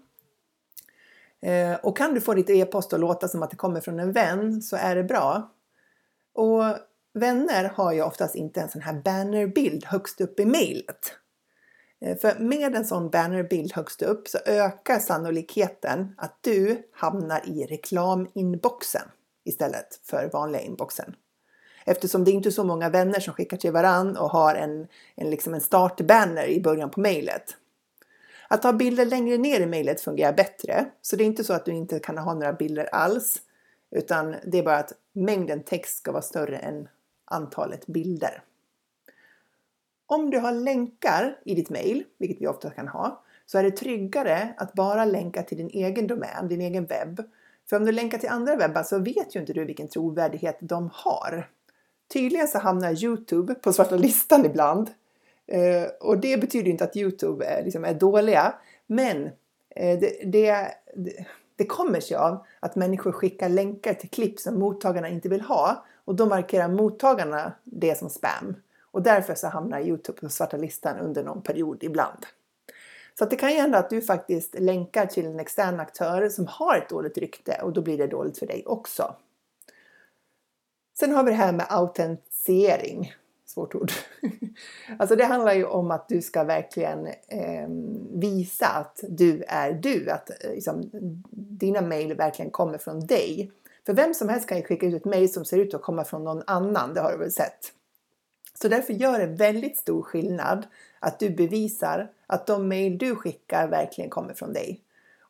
Eh, 1.43 1.75
och 1.75 1.97
kan 1.97 2.15
du 2.15 2.21
få 2.21 2.35
ditt 2.35 2.51
e-post 2.51 2.93
att 2.93 3.01
låta 3.01 3.29
som 3.29 3.43
att 3.43 3.51
det 3.51 3.57
kommer 3.57 3.81
från 3.81 4.01
en 4.01 4.13
vän 4.13 4.63
så 4.63 4.77
är 4.77 4.97
det 4.97 5.05
bra. 5.05 5.53
Och 6.35 6.63
vänner 7.15 7.65
har 7.75 7.93
ju 7.93 8.03
oftast 8.03 8.35
inte 8.35 8.61
en 8.61 8.69
sån 8.69 8.83
här 8.83 9.03
bannerbild 9.05 9.85
högst 9.85 10.21
upp 10.21 10.41
i 10.41 10.45
mejlet. 10.45 11.13
Eh, 12.01 12.17
för 12.19 12.39
med 12.39 12.75
en 12.75 12.85
sån 12.85 13.11
bannerbild 13.11 13.73
högst 13.73 14.03
upp 14.03 14.29
så 14.29 14.39
ökar 14.47 14.99
sannolikheten 14.99 16.15
att 16.17 16.39
du 16.41 16.83
hamnar 16.93 17.49
i 17.49 17.67
reklaminboxen 17.67 19.09
istället 19.45 20.01
för 20.03 20.31
vanliga 20.33 20.63
inboxen. 20.63 21.15
Eftersom 21.85 22.25
det 22.25 22.31
inte 22.31 22.49
är 22.49 22.51
så 22.51 22.65
många 22.65 22.89
vänner 22.89 23.21
som 23.21 23.35
skickar 23.35 23.57
till 23.57 23.73
varann 23.73 24.17
och 24.17 24.31
har 24.31 24.55
en, 24.55 24.87
en, 25.15 25.31
liksom 25.31 25.55
en 25.55 25.61
startbanner 25.61 26.47
i 26.47 26.61
början 26.61 26.91
på 26.91 27.01
mejlet. 27.01 27.57
Att 28.53 28.65
ha 28.65 28.73
bilder 28.73 29.05
längre 29.05 29.39
ner 29.39 29.61
i 29.61 29.67
mejlet 29.67 30.01
fungerar 30.01 30.33
bättre. 30.33 30.87
Så 31.03 31.17
det 31.17 31.25
är 31.25 31.27
inte 31.27 31.45
så 31.45 31.53
att 31.53 31.65
du 31.65 31.73
inte 31.73 31.99
kan 31.99 32.19
ha 32.19 32.35
några 32.35 32.53
bilder 32.53 32.89
alls. 32.93 33.43
Utan 33.91 34.35
det 34.45 34.59
är 34.59 34.63
bara 34.63 34.79
att 34.79 34.93
mängden 35.13 35.63
text 35.63 35.99
ska 35.99 36.13
vara 36.13 36.23
större 36.23 36.59
än 36.59 36.89
antalet 37.25 37.87
bilder. 37.87 38.43
Om 40.07 40.31
du 40.31 40.39
har 40.39 40.53
länkar 40.53 41.39
i 41.45 41.55
ditt 41.55 41.71
mejl, 41.71 42.05
vilket 42.19 42.41
vi 42.41 42.47
ofta 42.47 42.71
kan 42.71 42.89
ha, 42.89 43.23
så 43.47 43.59
är 43.59 43.63
det 43.63 43.71
tryggare 43.71 44.55
att 44.57 44.73
bara 44.73 45.05
länka 45.05 45.43
till 45.43 45.59
din 45.59 45.71
egen 45.71 46.07
domän, 46.07 46.49
din 46.49 46.61
egen 46.61 46.87
webb. 46.87 47.23
För 47.69 47.77
om 47.77 47.85
du 47.85 47.93
länkar 47.93 48.19
till 48.19 48.29
andra 48.29 48.57
webbar 48.57 48.83
så 48.83 48.99
vet 48.99 49.37
ju 49.37 49.41
inte 49.41 49.53
du 49.53 49.65
vilken 49.65 49.89
trovärdighet 49.89 50.59
de 50.61 50.91
har. 50.93 51.51
Tydligen 52.13 52.49
så 52.49 52.59
hamnar 52.59 53.05
Youtube 53.05 53.55
på 53.55 53.73
svarta 53.73 53.97
listan 53.97 54.45
ibland. 54.45 54.91
Eh, 55.53 55.89
och 56.01 56.19
det 56.19 56.41
betyder 56.41 56.71
inte 56.71 56.85
att 56.85 56.97
Youtube 56.97 57.45
är, 57.45 57.65
liksom, 57.65 57.85
är 57.85 57.95
dåliga. 57.95 58.55
Men 58.87 59.27
eh, 59.71 59.99
det, 59.99 60.33
det, 60.33 60.75
det 61.57 61.67
kommer 61.67 62.01
sig 62.01 62.17
av 62.17 62.47
att 62.61 62.77
människor 62.77 63.13
skickar 63.13 63.49
länkar 63.49 63.95
till 63.95 64.11
klipp 64.11 64.41
som 64.41 64.59
mottagarna 64.59 65.09
inte 65.09 65.29
vill 65.29 65.41
ha. 65.41 65.85
Och 66.05 66.15
då 66.15 66.27
markerar 66.27 66.69
mottagarna 66.69 67.53
det 67.65 67.99
som 67.99 68.11
spam. 68.11 68.57
Och 68.91 69.03
därför 69.03 69.35
så 69.35 69.47
hamnar 69.47 69.81
Youtube 69.81 70.21
på 70.21 70.29
svarta 70.29 70.57
listan 70.57 70.99
under 70.99 71.25
någon 71.25 71.43
period 71.43 71.83
ibland. 71.83 72.27
Så 73.19 73.25
det 73.25 73.37
kan 73.37 73.51
ju 73.51 73.57
hända 73.57 73.79
att 73.79 73.91
du 73.91 74.03
faktiskt 74.03 74.55
länkar 74.59 75.07
till 75.07 75.27
en 75.27 75.41
extern 75.41 75.81
aktör 75.81 76.29
som 76.29 76.47
har 76.47 76.77
ett 76.77 76.89
dåligt 76.89 77.19
rykte 77.19 77.61
och 77.63 77.73
då 77.73 77.83
blir 77.83 77.99
det 77.99 78.07
dåligt 78.07 78.39
för 78.39 78.47
dig 78.47 78.63
också. 78.67 79.15
Sen 80.99 81.15
har 81.15 81.25
vi 81.25 81.31
det 81.31 81.37
här 81.37 81.53
med 81.53 81.67
autentisering. 81.69 83.13
Svårt 83.53 83.75
ord. 83.75 83.93
alltså 84.99 85.17
det 85.17 85.25
handlar 85.25 85.55
ju 85.55 85.65
om 85.65 85.91
att 85.91 86.09
du 86.09 86.23
ska 86.23 86.45
verkligen 86.45 87.07
eh, 87.07 87.69
visa 88.13 88.67
att 88.67 89.01
du 89.09 89.45
är 89.49 89.73
du. 89.73 90.11
Att 90.11 90.31
eh, 90.31 90.51
liksom, 90.51 90.91
dina 91.31 91.81
mejl 91.81 92.15
verkligen 92.15 92.51
kommer 92.51 92.79
från 92.79 93.07
dig. 93.07 93.51
För 93.87 93.93
vem 93.93 94.15
som 94.15 94.29
helst 94.29 94.49
kan 94.49 94.59
ju 94.59 94.65
skicka 94.65 94.87
ut 94.87 94.95
ett 94.95 95.05
mejl 95.05 95.33
som 95.33 95.45
ser 95.45 95.59
ut 95.59 95.75
att 95.75 95.83
komma 95.83 96.05
från 96.05 96.25
någon 96.25 96.43
annan. 96.47 96.95
Det 96.95 97.01
har 97.01 97.13
du 97.13 97.19
väl 97.19 97.33
sett? 97.33 97.73
Så 98.63 98.69
därför 98.69 98.93
gör 98.93 99.19
det 99.19 99.27
väldigt 99.27 99.77
stor 99.77 100.03
skillnad 100.03 100.67
att 100.99 101.19
du 101.19 101.31
bevisar 101.31 102.11
att 102.27 102.47
de 102.47 102.69
mejl 102.69 102.99
du 102.99 103.17
skickar 103.17 103.69
verkligen 103.69 104.11
kommer 104.11 104.35
från 104.35 104.53
dig. 104.53 104.81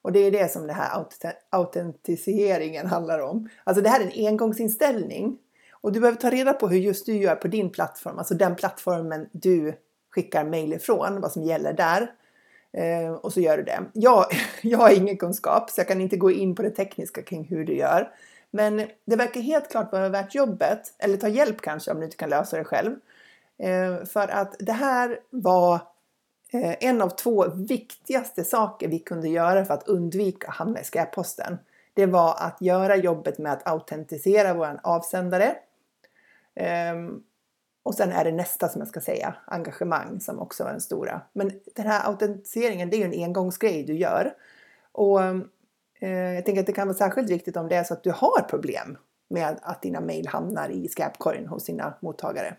Och 0.02 0.12
det 0.12 0.20
är 0.20 0.30
det 0.30 0.52
som 0.52 0.66
den 0.66 0.76
här 0.76 1.06
autentiseringen 1.50 2.86
handlar 2.86 3.18
om. 3.18 3.48
Alltså 3.64 3.82
det 3.82 3.88
här 3.88 4.00
är 4.00 4.04
en 4.04 4.26
engångsinställning. 4.26 5.38
Och 5.82 5.92
du 5.92 6.00
behöver 6.00 6.20
ta 6.20 6.30
reda 6.30 6.52
på 6.52 6.68
hur 6.68 6.78
just 6.78 7.06
du 7.06 7.16
gör 7.16 7.34
på 7.34 7.48
din 7.48 7.70
plattform, 7.70 8.18
alltså 8.18 8.34
den 8.34 8.56
plattformen 8.56 9.28
du 9.32 9.74
skickar 10.10 10.44
mejl 10.44 10.72
ifrån, 10.72 11.20
vad 11.20 11.32
som 11.32 11.42
gäller 11.42 11.72
där. 11.72 12.10
Eh, 12.72 13.12
och 13.12 13.32
så 13.32 13.40
gör 13.40 13.56
du 13.56 13.62
det. 13.62 13.82
Jag, 13.92 14.26
jag 14.62 14.78
har 14.78 14.90
ingen 14.90 15.16
kunskap 15.16 15.70
så 15.70 15.80
jag 15.80 15.88
kan 15.88 16.00
inte 16.00 16.16
gå 16.16 16.30
in 16.30 16.54
på 16.54 16.62
det 16.62 16.70
tekniska 16.70 17.22
kring 17.22 17.44
hur 17.44 17.64
du 17.64 17.76
gör. 17.76 18.10
Men 18.50 18.76
det 19.04 19.16
verkar 19.16 19.40
helt 19.40 19.70
klart 19.70 19.92
vara 19.92 20.08
värt 20.08 20.34
jobbet, 20.34 20.94
eller 20.98 21.16
ta 21.16 21.28
hjälp 21.28 21.60
kanske 21.60 21.90
om 21.90 21.98
du 21.98 22.04
inte 22.04 22.16
kan 22.16 22.30
lösa 22.30 22.56
det 22.56 22.64
själv. 22.64 22.96
Eh, 23.58 24.04
för 24.04 24.28
att 24.28 24.56
det 24.58 24.72
här 24.72 25.20
var 25.30 25.74
eh, 26.52 26.74
en 26.80 27.02
av 27.02 27.08
två 27.08 27.48
viktigaste 27.54 28.44
saker 28.44 28.88
vi 28.88 28.98
kunde 28.98 29.28
göra 29.28 29.64
för 29.64 29.74
att 29.74 29.88
undvika 29.88 30.48
att 30.48 30.54
hamna 30.54 30.80
i 30.80 30.84
skräpposten. 30.84 31.58
Det 31.94 32.06
var 32.06 32.34
att 32.38 32.56
göra 32.60 32.96
jobbet 32.96 33.38
med 33.38 33.52
att 33.52 33.68
autentisera 33.68 34.54
vår 34.54 34.80
avsändare. 34.82 35.56
Um, 36.94 37.22
och 37.82 37.94
sen 37.94 38.12
är 38.12 38.24
det 38.24 38.32
nästa 38.32 38.68
som 38.68 38.80
jag 38.80 38.88
ska 38.88 39.00
säga, 39.00 39.34
engagemang 39.44 40.20
som 40.20 40.38
också 40.38 40.64
är 40.64 40.70
den 40.70 40.80
stora. 40.80 41.20
Men 41.32 41.50
den 41.74 41.86
här 41.86 42.06
autentiseringen 42.06 42.90
det 42.90 42.96
är 42.96 42.98
ju 42.98 43.14
en 43.14 43.24
engångsgrej 43.24 43.84
du 43.84 43.94
gör. 43.94 44.34
Och 44.92 45.22
eh, 46.00 46.34
jag 46.34 46.44
tänker 46.44 46.60
att 46.60 46.66
det 46.66 46.72
kan 46.72 46.88
vara 46.88 46.98
särskilt 46.98 47.30
viktigt 47.30 47.56
om 47.56 47.68
det 47.68 47.76
är 47.76 47.84
så 47.84 47.94
att 47.94 48.02
du 48.02 48.10
har 48.10 48.42
problem 48.48 48.98
med 49.30 49.58
att 49.62 49.82
dina 49.82 50.00
mejl 50.00 50.26
hamnar 50.26 50.68
i 50.68 50.88
skräpkorgen 50.88 51.46
hos 51.46 51.64
dina 51.64 51.94
mottagare. 52.00 52.56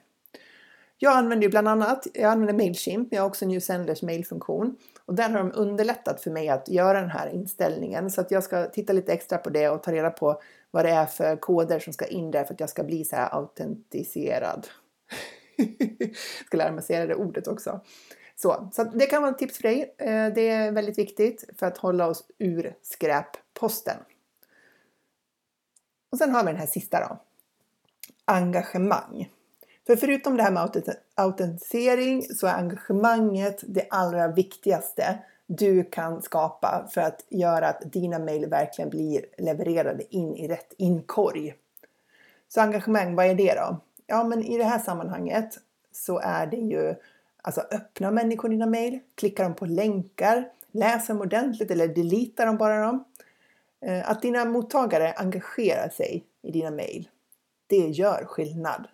Jag 0.97 1.17
använder 1.17 1.43
ju 1.43 1.49
bland 1.49 1.67
annat, 1.67 2.07
jag 2.13 2.31
använder 2.31 2.53
Mailchimp, 2.53 3.11
men 3.11 3.15
jag 3.17 3.23
har 3.23 3.29
också 3.29 3.45
New 3.45 3.59
Senders 3.59 4.01
mailfunktion. 4.01 4.77
Och 5.05 5.15
där 5.15 5.29
har 5.29 5.37
de 5.37 5.51
underlättat 5.55 6.21
för 6.21 6.31
mig 6.31 6.49
att 6.49 6.69
göra 6.69 7.01
den 7.01 7.09
här 7.09 7.27
inställningen. 7.27 8.11
Så 8.11 8.21
att 8.21 8.31
jag 8.31 8.43
ska 8.43 8.65
titta 8.65 8.93
lite 8.93 9.13
extra 9.13 9.37
på 9.37 9.49
det 9.49 9.69
och 9.69 9.83
ta 9.83 9.91
reda 9.91 10.09
på 10.09 10.41
vad 10.71 10.85
det 10.85 10.91
är 10.91 11.05
för 11.05 11.35
koder 11.35 11.79
som 11.79 11.93
ska 11.93 12.05
in 12.05 12.31
där 12.31 12.43
för 12.43 12.53
att 12.53 12.59
jag 12.59 12.69
ska 12.69 12.83
bli 12.83 13.05
så 13.05 13.15
här 13.15 13.35
autentiserad. 13.35 14.67
jag 15.55 16.15
ska 16.45 16.57
lära 16.57 16.71
mig 16.71 16.83
säga 16.83 17.05
det 17.05 17.15
ordet 17.15 17.47
också. 17.47 17.81
Så, 18.35 18.69
så 18.73 18.83
det 18.83 19.05
kan 19.05 19.21
vara 19.21 19.31
ett 19.31 19.37
tips 19.37 19.57
för 19.57 19.63
dig. 19.63 19.95
Eh, 19.97 20.33
det 20.33 20.49
är 20.49 20.71
väldigt 20.71 20.97
viktigt 20.97 21.45
för 21.57 21.65
att 21.65 21.77
hålla 21.77 22.07
oss 22.07 22.23
ur 22.37 22.75
skräpposten. 22.81 23.97
Och 26.11 26.17
sen 26.17 26.31
har 26.31 26.43
vi 26.43 26.51
den 26.51 26.59
här 26.59 26.67
sista 26.67 26.99
då. 26.99 27.17
Engagemang. 28.25 29.29
För 29.87 29.95
förutom 29.95 30.37
det 30.37 30.43
här 30.43 30.51
med 30.51 30.69
autentisering 31.15 32.23
så 32.23 32.47
är 32.47 32.53
engagemanget 32.53 33.63
det 33.67 33.87
allra 33.89 34.27
viktigaste 34.27 35.19
du 35.45 35.83
kan 35.83 36.21
skapa 36.21 36.87
för 36.93 37.01
att 37.01 37.25
göra 37.29 37.67
att 37.67 37.81
dina 37.91 38.19
mejl 38.19 38.49
verkligen 38.49 38.89
blir 38.89 39.25
levererade 39.37 40.15
in 40.15 40.35
i 40.35 40.47
rätt 40.47 40.73
inkorg. 40.77 41.55
Så 42.47 42.61
engagemang, 42.61 43.15
vad 43.15 43.25
är 43.25 43.35
det 43.35 43.53
då? 43.53 43.77
Ja, 44.07 44.23
men 44.23 44.43
i 44.43 44.57
det 44.57 44.63
här 44.63 44.79
sammanhanget 44.79 45.57
så 45.91 46.19
är 46.19 46.47
det 46.47 46.57
ju 46.57 46.95
alltså 47.41 47.61
öppna 47.61 48.11
människor 48.11 48.49
dina 48.49 48.65
mejl, 48.65 48.99
klicka 49.15 49.43
dem 49.43 49.55
på 49.55 49.65
länkar, 49.65 50.49
läs 50.71 51.07
dem 51.07 51.21
ordentligt 51.21 51.71
eller 51.71 51.87
delita 51.87 52.45
dem 52.45 52.57
bara 52.57 52.85
dem. 52.85 53.03
Eh, 53.85 54.09
att 54.09 54.21
dina 54.21 54.45
mottagare 54.45 55.13
engagerar 55.13 55.89
sig 55.89 56.23
i 56.41 56.51
dina 56.51 56.71
mejl, 56.71 57.09
det 57.67 57.87
gör 57.87 58.25
skillnad. 58.25 58.87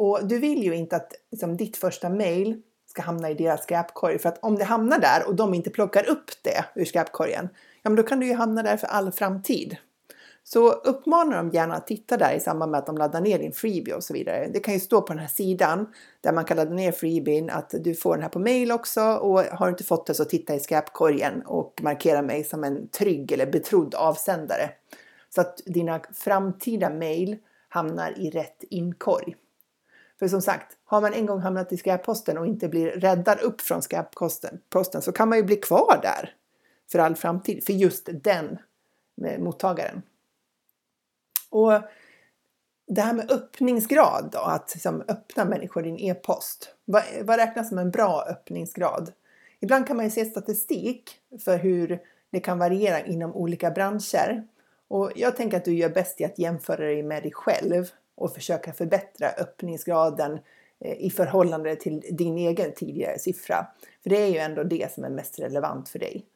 Och 0.00 0.26
du 0.26 0.38
vill 0.38 0.62
ju 0.62 0.74
inte 0.74 0.96
att 0.96 1.14
liksom, 1.30 1.56
ditt 1.56 1.76
första 1.76 2.08
mail 2.08 2.62
ska 2.86 3.02
hamna 3.02 3.30
i 3.30 3.34
deras 3.34 3.62
skräpkorg. 3.62 4.18
För 4.18 4.28
att 4.28 4.38
om 4.42 4.56
det 4.56 4.64
hamnar 4.64 4.98
där 4.98 5.26
och 5.26 5.34
de 5.34 5.54
inte 5.54 5.70
plockar 5.70 6.10
upp 6.10 6.30
det 6.42 6.64
ur 6.74 6.84
skräpkorgen, 6.84 7.48
ja 7.82 7.90
men 7.90 7.96
då 7.96 8.02
kan 8.02 8.20
du 8.20 8.26
ju 8.26 8.34
hamna 8.34 8.62
där 8.62 8.76
för 8.76 8.86
all 8.86 9.12
framtid. 9.12 9.76
Så 10.44 10.72
uppmanar 10.72 11.36
dem 11.36 11.50
gärna 11.50 11.74
att 11.74 11.86
titta 11.86 12.16
där 12.16 12.34
i 12.34 12.40
samband 12.40 12.70
med 12.70 12.78
att 12.78 12.86
de 12.86 12.98
laddar 12.98 13.20
ner 13.20 13.38
din 13.38 13.52
freebie 13.52 13.94
och 13.94 14.04
så 14.04 14.12
vidare. 14.12 14.50
Det 14.52 14.60
kan 14.60 14.74
ju 14.74 14.80
stå 14.80 15.02
på 15.02 15.12
den 15.12 15.18
här 15.18 15.28
sidan 15.28 15.86
där 16.20 16.32
man 16.32 16.44
kan 16.44 16.56
ladda 16.56 16.74
ner 16.74 16.92
freebien 16.92 17.50
att 17.50 17.74
du 17.80 17.94
får 17.94 18.14
den 18.14 18.22
här 18.22 18.30
på 18.30 18.38
mail 18.38 18.72
också 18.72 19.00
och 19.00 19.40
har 19.40 19.66
du 19.66 19.70
inte 19.70 19.84
fått 19.84 20.06
det 20.06 20.14
så 20.14 20.24
titta 20.24 20.54
i 20.54 20.60
skräpkorgen 20.60 21.42
och 21.46 21.80
markera 21.82 22.22
mig 22.22 22.44
som 22.44 22.64
en 22.64 22.88
trygg 22.88 23.32
eller 23.32 23.46
betrodd 23.46 23.94
avsändare. 23.94 24.70
Så 25.34 25.40
att 25.40 25.60
dina 25.66 26.00
framtida 26.12 26.90
mail 26.90 27.36
hamnar 27.68 28.18
i 28.18 28.30
rätt 28.30 28.64
inkorg. 28.70 29.36
För 30.20 30.28
som 30.28 30.42
sagt, 30.42 30.76
har 30.84 31.00
man 31.00 31.12
en 31.12 31.26
gång 31.26 31.40
hamnat 31.40 31.72
i 31.72 31.76
skräpposten 31.76 32.38
och 32.38 32.46
inte 32.46 32.68
blir 32.68 32.90
räddad 32.90 33.40
upp 33.40 33.60
från 33.60 33.82
skräpposten 33.82 35.02
så 35.02 35.12
kan 35.12 35.28
man 35.28 35.38
ju 35.38 35.44
bli 35.44 35.56
kvar 35.56 35.98
där 36.02 36.34
för 36.92 36.98
all 36.98 37.16
framtid, 37.16 37.64
för 37.64 37.72
just 37.72 38.08
den 38.12 38.58
eh, 39.24 39.38
mottagaren. 39.38 40.02
Och 41.50 41.72
det 42.86 43.00
här 43.00 43.12
med 43.12 43.30
öppningsgrad 43.30 44.28
då, 44.32 44.38
att 44.38 44.74
liksom 44.74 45.04
öppna 45.08 45.44
människor 45.44 45.82
din 45.82 45.98
e-post. 45.98 46.74
Vad, 46.84 47.02
vad 47.22 47.36
räknas 47.36 47.68
som 47.68 47.78
en 47.78 47.90
bra 47.90 48.24
öppningsgrad? 48.28 49.12
Ibland 49.60 49.86
kan 49.86 49.96
man 49.96 50.04
ju 50.04 50.10
se 50.10 50.24
statistik 50.24 51.20
för 51.44 51.58
hur 51.58 52.00
det 52.30 52.40
kan 52.40 52.58
variera 52.58 53.00
inom 53.00 53.34
olika 53.34 53.70
branscher. 53.70 54.46
Och 54.88 55.12
jag 55.16 55.36
tänker 55.36 55.56
att 55.56 55.64
du 55.64 55.74
gör 55.74 55.88
bäst 55.88 56.20
i 56.20 56.24
att 56.24 56.38
jämföra 56.38 56.84
dig 56.84 57.02
med 57.02 57.22
dig 57.22 57.32
själv 57.32 57.90
och 58.20 58.34
försöka 58.34 58.72
förbättra 58.72 59.28
öppningsgraden 59.28 60.38
eh, 60.80 61.00
i 61.00 61.10
förhållande 61.10 61.76
till 61.76 62.02
din 62.10 62.38
egen 62.38 62.72
tidigare 62.74 63.18
siffra. 63.18 63.66
För 64.02 64.10
det 64.10 64.16
är 64.16 64.26
ju 64.26 64.38
ändå 64.38 64.62
det 64.62 64.92
som 64.92 65.04
är 65.04 65.10
mest 65.10 65.38
relevant 65.38 65.88
för 65.88 65.98
dig. 65.98 66.26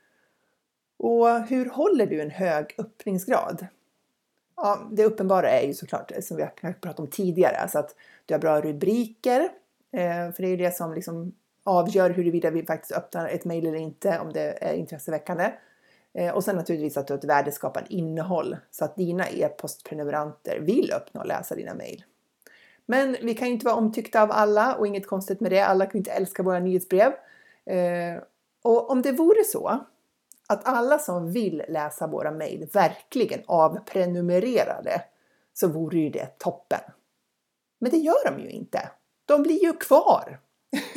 Och 0.96 1.40
hur 1.40 1.70
håller 1.70 2.06
du 2.06 2.20
en 2.20 2.30
hög 2.30 2.74
öppningsgrad? 2.78 3.66
Ja, 4.56 4.88
det 4.92 5.04
uppenbara 5.04 5.50
är 5.50 5.66
ju 5.66 5.74
såklart, 5.74 6.12
som 6.20 6.36
vi 6.36 6.42
har 6.42 6.72
pratat 6.72 7.00
om 7.00 7.06
tidigare, 7.06 7.56
alltså 7.56 7.78
att 7.78 7.94
du 8.26 8.34
har 8.34 8.38
bra 8.38 8.60
rubriker. 8.60 9.40
Eh, 9.92 10.32
för 10.32 10.42
det 10.42 10.48
är 10.48 10.50
ju 10.50 10.56
det 10.56 10.76
som 10.76 10.94
liksom 10.94 11.34
avgör 11.64 12.10
huruvida 12.10 12.50
vi 12.50 12.66
faktiskt 12.66 12.92
öppnar 12.92 13.28
ett 13.28 13.44
mejl 13.44 13.66
eller 13.66 13.78
inte, 13.78 14.18
om 14.18 14.32
det 14.32 14.64
är 14.64 14.74
intresseväckande. 14.74 15.52
Eh, 16.14 16.34
och 16.34 16.44
sen 16.44 16.56
naturligtvis 16.56 16.96
att 16.96 17.06
du 17.06 17.12
har 17.12 17.18
ett 17.18 17.24
värdeskapande 17.24 17.92
innehåll 17.92 18.56
så 18.70 18.84
att 18.84 18.96
dina 18.96 19.28
e-postprenumeranter 19.28 20.60
vill 20.60 20.92
öppna 20.92 21.20
och 21.20 21.26
läsa 21.26 21.54
dina 21.54 21.74
mejl. 21.74 22.04
Men 22.86 23.16
vi 23.22 23.34
kan 23.34 23.48
ju 23.48 23.54
inte 23.54 23.66
vara 23.66 23.76
omtyckta 23.76 24.22
av 24.22 24.32
alla 24.32 24.74
och 24.74 24.86
inget 24.86 25.06
konstigt 25.06 25.40
med 25.40 25.52
det. 25.52 25.60
Alla 25.60 25.86
kan 25.86 25.92
ju 25.92 25.98
inte 25.98 26.10
älska 26.10 26.42
våra 26.42 26.58
nyhetsbrev. 26.60 27.12
Eh, 27.66 28.22
och 28.62 28.90
om 28.90 29.02
det 29.02 29.12
vore 29.12 29.44
så 29.44 29.84
att 30.48 30.66
alla 30.66 30.98
som 30.98 31.32
vill 31.32 31.62
läsa 31.68 32.06
våra 32.06 32.30
mejl 32.30 32.68
verkligen 32.72 33.40
avprenumererade 33.46 35.02
så 35.54 35.68
vore 35.68 35.98
ju 35.98 36.10
det 36.10 36.38
toppen. 36.38 36.80
Men 37.78 37.90
det 37.90 37.96
gör 37.96 38.30
de 38.30 38.42
ju 38.42 38.50
inte. 38.50 38.90
De 39.24 39.42
blir 39.42 39.62
ju 39.62 39.72
kvar. 39.72 40.40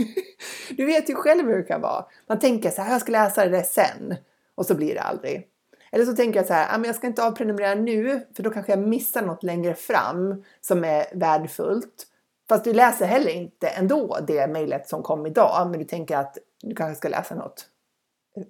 du 0.77 0.85
vet 0.85 1.09
ju 1.09 1.15
själv 1.15 1.47
hur 1.47 1.57
det 1.57 1.63
kan 1.63 1.81
vara. 1.81 2.05
Man 2.27 2.39
tänker 2.39 2.69
så 2.69 2.81
här, 2.81 2.91
jag 2.91 3.01
ska 3.01 3.11
läsa 3.11 3.45
det 3.45 3.51
där 3.51 3.63
sen. 3.63 4.15
Och 4.57 4.65
så 4.65 4.75
blir 4.75 4.93
det 4.93 5.01
aldrig. 5.01 5.47
Eller 5.91 6.05
så 6.05 6.15
tänker 6.15 6.39
jag 6.39 6.47
så 6.47 6.53
här, 6.53 6.79
ah, 6.79 6.85
jag 6.85 6.95
ska 6.95 7.07
inte 7.07 7.23
avprenumerera 7.23 7.75
nu 7.75 8.27
för 8.35 8.43
då 8.43 8.49
kanske 8.49 8.71
jag 8.71 8.79
missar 8.79 9.21
något 9.21 9.43
längre 9.43 9.73
fram 9.73 10.43
som 10.61 10.83
är 10.83 11.05
värdefullt. 11.13 12.07
Fast 12.49 12.63
du 12.63 12.73
läser 12.73 13.05
heller 13.05 13.31
inte 13.31 13.67
ändå 13.67 14.17
det 14.27 14.47
mejlet 14.47 14.89
som 14.89 15.03
kom 15.03 15.25
idag, 15.25 15.67
men 15.71 15.79
du 15.79 15.85
tänker 15.85 16.17
att 16.17 16.37
du 16.61 16.75
kanske 16.75 16.95
ska 16.95 17.09
läsa 17.09 17.35
något 17.35 17.65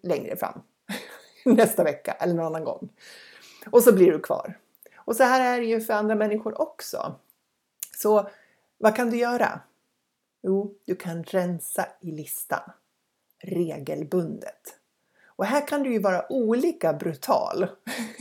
längre 0.03 0.35
fram. 0.35 0.61
Nästa 1.45 1.83
vecka 1.83 2.11
eller 2.11 2.33
någon 2.33 2.45
annan 2.45 2.63
gång. 2.63 2.89
Och 3.71 3.83
så 3.83 3.93
blir 3.93 4.11
du 4.11 4.19
kvar. 4.19 4.57
Och 4.97 5.15
så 5.15 5.23
här 5.23 5.55
är 5.55 5.61
det 5.61 5.67
ju 5.67 5.81
för 5.81 5.93
andra 5.93 6.15
människor 6.15 6.61
också. 6.61 7.15
Så 7.95 8.29
vad 8.77 8.95
kan 8.95 9.09
du 9.09 9.17
göra? 9.17 9.59
Jo, 10.43 10.75
du 10.85 10.95
kan 10.95 11.23
rensa 11.23 11.87
i 12.01 12.11
listan 12.11 12.71
regelbundet. 13.43 14.77
Och 15.37 15.45
här 15.45 15.67
kan 15.67 15.83
du 15.83 15.93
ju 15.93 15.99
vara 15.99 16.31
olika 16.31 16.93
brutal. 16.93 17.67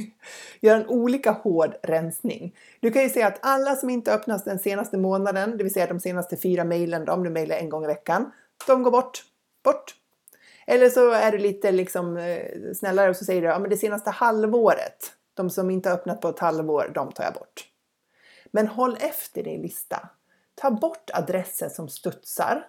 Göra 0.60 0.76
en 0.76 0.88
olika 0.88 1.30
hård 1.30 1.74
rensning. 1.82 2.56
Du 2.80 2.90
kan 2.90 3.02
ju 3.02 3.08
säga 3.08 3.26
att 3.26 3.38
alla 3.42 3.76
som 3.76 3.90
inte 3.90 4.12
öppnas 4.12 4.44
den 4.44 4.58
senaste 4.58 4.98
månaden, 4.98 5.56
det 5.56 5.64
vill 5.64 5.72
säga 5.72 5.86
de 5.86 6.00
senaste 6.00 6.36
fyra 6.36 6.64
mejlen, 6.64 7.08
om 7.08 7.22
du 7.22 7.30
mejlar 7.30 7.56
en 7.56 7.68
gång 7.68 7.84
i 7.84 7.86
veckan, 7.86 8.32
de 8.66 8.82
går 8.82 8.90
bort. 8.90 9.24
Bort! 9.64 9.94
Eller 10.66 10.88
så 10.88 11.10
är 11.10 11.32
du 11.32 11.38
lite 11.38 11.72
liksom 11.72 12.16
eh, 12.16 12.72
snällare 12.74 13.10
och 13.10 13.16
så 13.16 13.24
säger 13.24 13.42
du 13.42 13.48
ja, 13.48 13.58
men 13.58 13.70
det 13.70 13.76
senaste 13.76 14.10
halvåret, 14.10 15.12
de 15.34 15.50
som 15.50 15.70
inte 15.70 15.88
har 15.88 15.96
öppnat 15.96 16.20
på 16.20 16.28
ett 16.28 16.38
halvår, 16.38 16.90
de 16.94 17.12
tar 17.12 17.24
jag 17.24 17.34
bort. 17.34 17.68
Men 18.50 18.66
håll 18.66 18.96
efter 19.00 19.42
din 19.42 19.62
lista. 19.62 20.08
Ta 20.54 20.70
bort 20.70 21.10
adresser 21.14 21.68
som 21.68 21.88
studsar. 21.88 22.66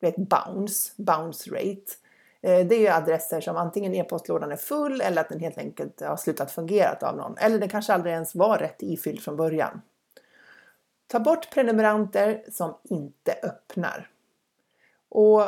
Du 0.00 0.06
vet 0.06 0.16
bounce, 0.16 0.92
bounce 0.96 1.50
rate. 1.50 1.92
Eh, 2.42 2.66
det 2.66 2.86
är 2.86 2.96
adresser 2.96 3.40
som 3.40 3.56
antingen 3.56 3.94
e-postlådan 3.94 4.52
är 4.52 4.56
full 4.56 5.00
eller 5.00 5.20
att 5.20 5.28
den 5.28 5.40
helt 5.40 5.58
enkelt 5.58 6.00
har 6.00 6.16
slutat 6.16 6.52
fungera 6.52 7.08
av 7.08 7.16
någon. 7.16 7.36
Eller 7.38 7.58
den 7.58 7.68
kanske 7.68 7.92
aldrig 7.92 8.12
ens 8.12 8.34
var 8.34 8.58
rätt 8.58 8.82
ifylld 8.82 9.20
från 9.20 9.36
början. 9.36 9.82
Ta 11.06 11.20
bort 11.20 11.50
prenumeranter 11.50 12.44
som 12.50 12.74
inte 12.84 13.32
öppnar. 13.42 14.10
Och 15.08 15.42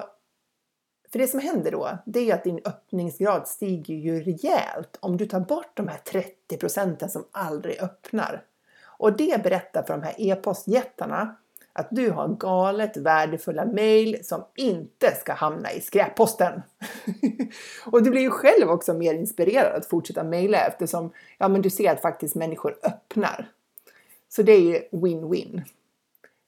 för 1.12 1.18
det 1.18 1.26
som 1.26 1.40
händer 1.40 1.70
då, 1.70 1.98
det 2.06 2.30
är 2.30 2.34
att 2.34 2.44
din 2.44 2.60
öppningsgrad 2.64 3.48
stiger 3.48 3.94
ju 3.94 4.22
rejält 4.22 4.98
om 5.00 5.16
du 5.16 5.26
tar 5.26 5.40
bort 5.40 5.70
de 5.74 5.88
här 5.88 5.98
30 5.98 6.56
procenten 6.56 7.10
som 7.10 7.24
aldrig 7.32 7.82
öppnar. 7.82 8.44
Och 8.84 9.16
det 9.16 9.42
berättar 9.42 9.82
för 9.82 9.94
de 9.94 10.02
här 10.02 10.14
e-postjättarna 10.18 11.36
att 11.76 11.88
du 11.90 12.10
har 12.10 12.28
galet 12.28 12.96
värdefulla 12.96 13.64
mejl 13.64 14.24
som 14.24 14.44
inte 14.54 15.14
ska 15.14 15.32
hamna 15.32 15.72
i 15.72 15.80
skräpposten. 15.80 16.62
och 17.86 18.02
du 18.02 18.10
blir 18.10 18.22
ju 18.22 18.30
själv 18.30 18.70
också 18.70 18.94
mer 18.94 19.14
inspirerad 19.14 19.76
att 19.76 19.86
fortsätta 19.86 20.24
mejla 20.24 20.58
eftersom 20.58 21.12
ja, 21.38 21.48
men 21.48 21.62
du 21.62 21.70
ser 21.70 21.92
att 21.92 22.02
faktiskt 22.02 22.34
människor 22.34 22.78
öppnar. 22.82 23.50
Så 24.28 24.42
det 24.42 24.52
är 24.52 24.60
ju 24.60 24.80
win-win. 24.90 25.62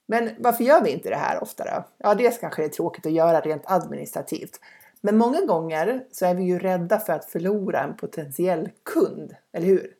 Men 0.06 0.30
varför 0.38 0.64
gör 0.64 0.82
vi 0.82 0.90
inte 0.90 1.08
det 1.08 1.16
här 1.16 1.42
oftare? 1.42 1.84
Ja, 1.98 2.14
dels 2.14 2.38
kanske 2.38 2.62
det 2.62 2.66
är 2.66 2.70
tråkigt 2.70 3.06
att 3.06 3.12
göra 3.12 3.40
rent 3.40 3.62
administrativt. 3.66 4.60
Men 5.00 5.16
många 5.16 5.40
gånger 5.40 6.04
så 6.12 6.26
är 6.26 6.34
vi 6.34 6.42
ju 6.42 6.58
rädda 6.58 6.98
för 6.98 7.12
att 7.12 7.24
förlora 7.24 7.80
en 7.80 7.96
potentiell 7.96 8.70
kund, 8.82 9.36
eller 9.52 9.66
hur? 9.66 9.92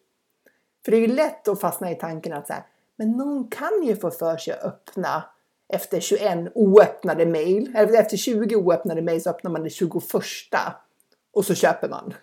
För 0.84 0.90
det 0.92 0.96
är 0.96 1.00
ju 1.00 1.14
lätt 1.14 1.48
att 1.48 1.60
fastna 1.60 1.90
i 1.90 1.94
tanken 1.94 2.32
att 2.32 2.46
så 2.46 2.52
här, 2.52 2.62
men 2.96 3.10
någon 3.10 3.48
kan 3.48 3.82
ju 3.82 3.96
få 3.96 4.10
för 4.10 4.36
sig 4.36 4.54
att 4.54 4.64
öppna 4.64 5.24
efter 5.68 6.00
21 6.00 6.52
oöppnade 6.54 7.26
mejl. 7.26 7.72
Eller 7.76 8.00
efter 8.00 8.16
20 8.16 8.56
oöppnade 8.56 9.02
mejl 9.02 9.22
så 9.22 9.30
öppnar 9.30 9.50
man 9.50 9.62
det 9.62 9.70
21 9.70 9.92
och 11.32 11.44
så 11.44 11.54
köper 11.54 11.88
man. 11.88 12.14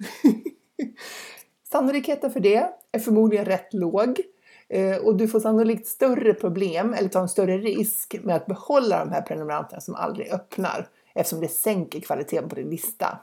Sannolikheten 1.71 2.31
för 2.31 2.39
det 2.39 2.69
är 2.91 2.99
förmodligen 2.99 3.45
rätt 3.45 3.73
låg 3.73 4.21
eh, 4.69 4.97
och 4.97 5.15
du 5.15 5.27
får 5.27 5.39
sannolikt 5.39 5.87
större 5.87 6.33
problem 6.33 6.93
eller 6.93 7.09
ta 7.09 7.21
en 7.21 7.29
större 7.29 7.57
risk 7.57 8.15
med 8.23 8.35
att 8.35 8.45
behålla 8.45 8.99
de 8.99 9.11
här 9.11 9.21
prenumeranterna 9.21 9.81
som 9.81 9.95
aldrig 9.95 10.31
öppnar 10.31 10.87
eftersom 11.13 11.41
det 11.41 11.47
sänker 11.47 11.99
kvaliteten 11.99 12.49
på 12.49 12.55
din 12.55 12.69
lista. 12.69 13.19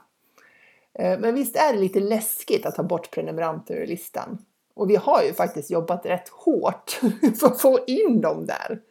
Eh, 0.93 1.19
men 1.19 1.35
visst 1.35 1.55
är 1.55 1.73
det 1.73 1.79
lite 1.79 1.99
läskigt 1.99 2.65
att 2.65 2.75
ta 2.75 2.83
bort 2.83 3.11
prenumeranter 3.11 3.75
ur 3.75 3.87
listan. 3.87 4.37
Och 4.73 4.89
vi 4.89 4.95
har 4.95 5.23
ju 5.23 5.33
faktiskt 5.33 5.71
jobbat 5.71 6.05
rätt 6.05 6.29
hårt 6.29 6.89
för 7.39 7.47
att 7.47 7.61
få 7.61 7.79
in 7.87 8.21
dem 8.21 8.45
där. 8.45 8.81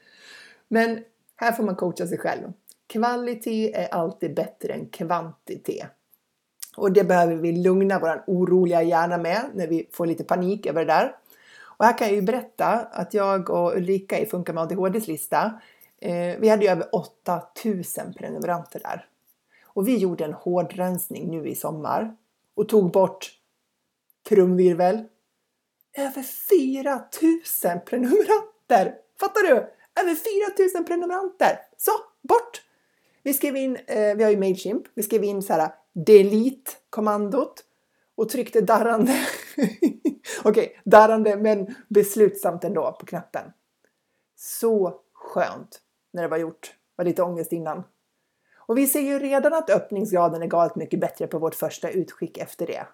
Men 0.68 1.04
här 1.36 1.52
får 1.52 1.62
man 1.62 1.76
coacha 1.76 2.06
sig 2.06 2.18
själv. 2.18 2.52
Kvalitet 2.86 3.72
är 3.74 3.88
alltid 3.94 4.34
bättre 4.34 4.72
än 4.72 4.86
kvantitet. 4.86 5.86
Och 6.76 6.92
det 6.92 7.04
behöver 7.04 7.34
vi 7.34 7.52
lugna 7.52 7.98
vår 7.98 8.24
oroliga 8.26 8.82
hjärna 8.82 9.18
med 9.18 9.50
när 9.54 9.66
vi 9.66 9.88
får 9.92 10.06
lite 10.06 10.24
panik 10.24 10.66
över 10.66 10.84
det 10.84 10.92
där. 10.92 11.16
Och 11.62 11.84
här 11.84 11.98
kan 11.98 12.06
jag 12.06 12.16
ju 12.16 12.22
berätta 12.22 12.66
att 12.92 13.14
jag 13.14 13.50
och 13.50 13.76
Ulrika 13.76 14.18
i 14.18 14.26
Funka 14.26 14.52
med 14.52 14.62
ADHDs 14.62 15.06
lista, 15.08 15.60
eh, 15.98 16.38
vi 16.38 16.48
hade 16.48 16.64
ju 16.64 16.70
över 16.70 16.94
8000 16.94 18.14
prenumeranter 18.14 18.80
där. 18.80 19.06
Och 19.64 19.88
vi 19.88 19.96
gjorde 19.96 20.24
en 20.24 20.32
hårdrensning 20.32 21.30
nu 21.30 21.48
i 21.48 21.54
sommar 21.54 22.16
och 22.54 22.68
tog 22.68 22.90
bort 22.90 23.30
trumvirvel, 24.28 25.04
över 25.96 26.22
4000 26.22 27.80
prenumeranter! 27.86 28.94
Fattar 29.20 29.42
du? 29.42 29.54
Över 30.00 30.14
4000 30.56 30.84
prenumeranter! 30.84 31.58
Så, 31.76 31.90
bort! 32.22 32.62
Vi 33.22 33.34
skrev 33.34 33.56
in, 33.56 33.76
eh, 33.86 34.16
vi 34.16 34.22
har 34.22 34.30
ju 34.30 34.36
Mailchimp, 34.36 34.86
vi 34.94 35.02
skrev 35.02 35.24
in 35.24 35.42
så 35.42 35.52
här 35.52 35.74
delete-kommandot 35.92 37.64
och 38.14 38.28
tryckte 38.28 38.60
darrande, 38.60 39.12
okej, 39.56 40.42
okay, 40.44 40.68
darrande 40.84 41.36
men 41.36 41.74
beslutsamt 41.88 42.64
ändå 42.64 42.96
på 43.00 43.06
knappen. 43.06 43.52
Så 44.36 45.00
skönt 45.12 45.80
när 46.12 46.22
det 46.22 46.28
var 46.28 46.38
gjort. 46.38 46.74
var 46.96 47.04
lite 47.04 47.22
ångest 47.22 47.52
innan. 47.52 47.84
Och 48.56 48.78
vi 48.78 48.86
ser 48.86 49.00
ju 49.00 49.18
redan 49.18 49.54
att 49.54 49.70
öppningsgraden 49.70 50.42
är 50.42 50.46
galet 50.46 50.76
mycket 50.76 51.00
bättre 51.00 51.26
på 51.26 51.38
vårt 51.38 51.54
första 51.54 51.90
utskick 51.90 52.38
efter 52.38 52.66
det 52.66 52.86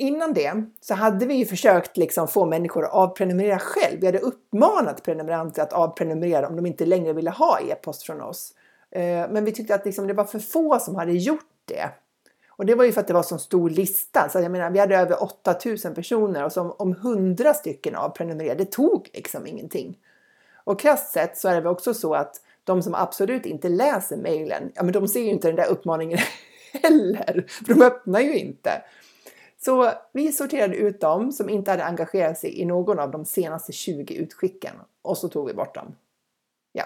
innan 0.00 0.32
det 0.32 0.64
så 0.80 0.94
hade 0.94 1.26
vi 1.26 1.34
ju 1.34 1.44
försökt 1.44 1.96
liksom 1.96 2.28
få 2.28 2.46
människor 2.46 2.84
att 2.84 2.92
avprenumerera 2.92 3.58
själv. 3.58 4.00
Vi 4.00 4.06
hade 4.06 4.18
uppmanat 4.18 5.02
prenumeranter 5.02 5.62
att 5.62 5.72
avprenumerera 5.72 6.48
om 6.48 6.56
de 6.56 6.66
inte 6.66 6.86
längre 6.86 7.12
ville 7.12 7.30
ha 7.30 7.60
e-post 7.60 8.02
från 8.02 8.20
oss. 8.20 8.54
Eh, 8.90 9.02
men 9.30 9.44
vi 9.44 9.52
tyckte 9.52 9.74
att 9.74 9.84
liksom 9.84 10.06
det 10.06 10.14
var 10.14 10.24
för 10.24 10.38
få 10.38 10.78
som 10.78 10.94
hade 10.94 11.12
gjort 11.12 11.50
det. 11.64 11.90
Och 12.48 12.66
det 12.66 12.74
var 12.74 12.84
ju 12.84 12.92
för 12.92 13.00
att 13.00 13.06
det 13.06 13.14
var 13.14 13.22
så 13.22 13.38
stor 13.38 13.70
lista. 13.70 14.28
Så 14.28 14.40
jag 14.40 14.52
menar, 14.52 14.70
vi 14.70 14.78
hade 14.78 14.96
över 14.96 15.22
8000 15.22 15.94
personer 15.94 16.44
och 16.44 16.52
som 16.52 16.74
om 16.78 16.92
100 16.92 17.54
stycken 17.54 17.96
avprenumererade, 17.96 18.64
det 18.64 18.70
tog 18.70 19.10
liksom 19.12 19.46
ingenting. 19.46 19.98
Och 20.64 20.80
krasst 20.80 21.12
sett 21.12 21.38
så 21.38 21.48
är 21.48 21.54
det 21.54 21.60
väl 21.60 21.72
också 21.72 21.94
så 21.94 22.14
att 22.14 22.40
de 22.64 22.82
som 22.82 22.94
absolut 22.94 23.46
inte 23.46 23.68
läser 23.68 24.16
mejlen, 24.16 24.72
ja 24.74 24.82
men 24.82 24.92
de 24.92 25.08
ser 25.08 25.20
ju 25.20 25.30
inte 25.30 25.48
den 25.48 25.56
där 25.56 25.66
uppmaningen 25.66 26.18
heller, 26.82 27.44
för 27.66 27.74
de 27.74 27.82
öppnar 27.82 28.20
ju 28.20 28.38
inte. 28.38 28.82
Så 29.64 29.92
vi 30.12 30.32
sorterade 30.32 30.76
ut 30.76 31.00
dem 31.00 31.32
som 31.32 31.48
inte 31.48 31.70
hade 31.70 31.84
engagerat 31.84 32.38
sig 32.38 32.60
i 32.60 32.64
någon 32.64 32.98
av 32.98 33.10
de 33.10 33.24
senaste 33.24 33.72
20 33.72 34.14
utskicken 34.14 34.74
och 35.02 35.18
så 35.18 35.28
tog 35.28 35.46
vi 35.46 35.54
bort 35.54 35.74
dem. 35.74 35.96
Ja. 36.72 36.84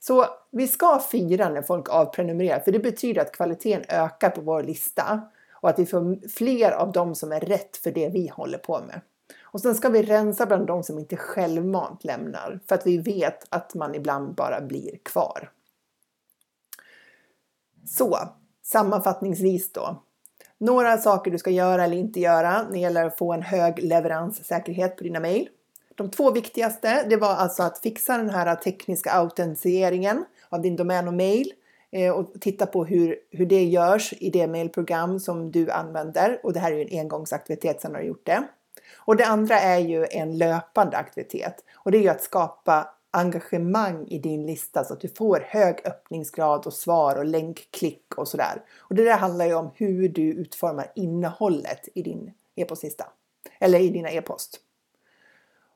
Så 0.00 0.26
vi 0.50 0.68
ska 0.68 0.98
fira 0.98 1.48
när 1.48 1.62
folk 1.62 1.88
avprenumererar, 1.88 2.60
för 2.60 2.72
det 2.72 2.78
betyder 2.78 3.22
att 3.22 3.32
kvaliteten 3.32 3.84
ökar 3.88 4.30
på 4.30 4.40
vår 4.40 4.62
lista 4.62 5.20
och 5.52 5.68
att 5.68 5.78
vi 5.78 5.86
får 5.86 6.28
fler 6.28 6.70
av 6.70 6.92
dem 6.92 7.14
som 7.14 7.32
är 7.32 7.40
rätt 7.40 7.76
för 7.76 7.92
det 7.92 8.08
vi 8.08 8.28
håller 8.28 8.58
på 8.58 8.80
med. 8.80 9.00
Och 9.42 9.60
sen 9.60 9.74
ska 9.74 9.88
vi 9.88 10.02
rensa 10.02 10.46
bland 10.46 10.66
de 10.66 10.82
som 10.82 10.98
inte 10.98 11.16
självmant 11.16 12.04
lämnar, 12.04 12.60
för 12.68 12.74
att 12.74 12.86
vi 12.86 12.98
vet 12.98 13.46
att 13.48 13.74
man 13.74 13.94
ibland 13.94 14.34
bara 14.34 14.60
blir 14.60 14.98
kvar. 15.02 15.50
Så, 17.86 18.18
sammanfattningsvis 18.62 19.72
då. 19.72 20.02
Några 20.62 20.98
saker 20.98 21.30
du 21.30 21.38
ska 21.38 21.50
göra 21.50 21.84
eller 21.84 21.96
inte 21.96 22.20
göra 22.20 22.62
när 22.62 22.72
det 22.72 22.78
gäller 22.78 23.04
att 23.04 23.18
få 23.18 23.32
en 23.32 23.42
hög 23.42 23.78
leveranssäkerhet 23.82 24.96
på 24.96 25.04
dina 25.04 25.20
mejl. 25.20 25.48
De 25.94 26.10
två 26.10 26.30
viktigaste, 26.30 27.04
det 27.08 27.16
var 27.16 27.34
alltså 27.34 27.62
att 27.62 27.78
fixa 27.78 28.16
den 28.16 28.30
här 28.30 28.54
tekniska 28.54 29.10
autentiseringen 29.10 30.24
av 30.48 30.62
din 30.62 30.76
domän 30.76 31.08
och 31.08 31.14
mejl 31.14 31.52
eh, 31.90 32.12
och 32.12 32.32
titta 32.40 32.66
på 32.66 32.84
hur, 32.84 33.16
hur 33.30 33.46
det 33.46 33.64
görs 33.64 34.14
i 34.18 34.30
det 34.30 34.46
mejlprogram 34.46 35.20
som 35.20 35.50
du 35.50 35.70
använder. 35.70 36.40
Och 36.42 36.52
det 36.52 36.60
här 36.60 36.72
är 36.72 36.76
ju 36.76 36.82
en 36.82 37.00
engångsaktivitet 37.00 37.80
sen 37.80 37.94
har 37.94 38.00
du 38.00 38.06
gjort 38.06 38.26
det. 38.26 38.42
Och 38.96 39.16
det 39.16 39.26
andra 39.26 39.60
är 39.60 39.78
ju 39.78 40.06
en 40.10 40.38
löpande 40.38 40.96
aktivitet 40.96 41.64
och 41.74 41.90
det 41.90 41.98
är 41.98 42.02
ju 42.02 42.08
att 42.08 42.22
skapa 42.22 42.90
engagemang 43.12 44.06
i 44.08 44.18
din 44.18 44.46
lista 44.46 44.84
så 44.84 44.92
att 44.92 45.00
du 45.00 45.08
får 45.08 45.46
hög 45.48 45.80
öppningsgrad 45.84 46.66
och 46.66 46.72
svar 46.72 47.16
och 47.16 47.24
länkklick 47.24 48.14
och 48.16 48.28
sådär. 48.28 48.62
Och 48.78 48.94
det 48.94 49.04
där 49.04 49.16
handlar 49.16 49.46
ju 49.46 49.54
om 49.54 49.70
hur 49.74 50.08
du 50.08 50.22
utformar 50.22 50.92
innehållet 50.94 51.88
i 51.94 52.02
din 52.02 52.32
e-postlista 52.54 53.06
eller 53.60 53.80
i 53.80 53.88
dina 53.88 54.10
e-post. 54.10 54.60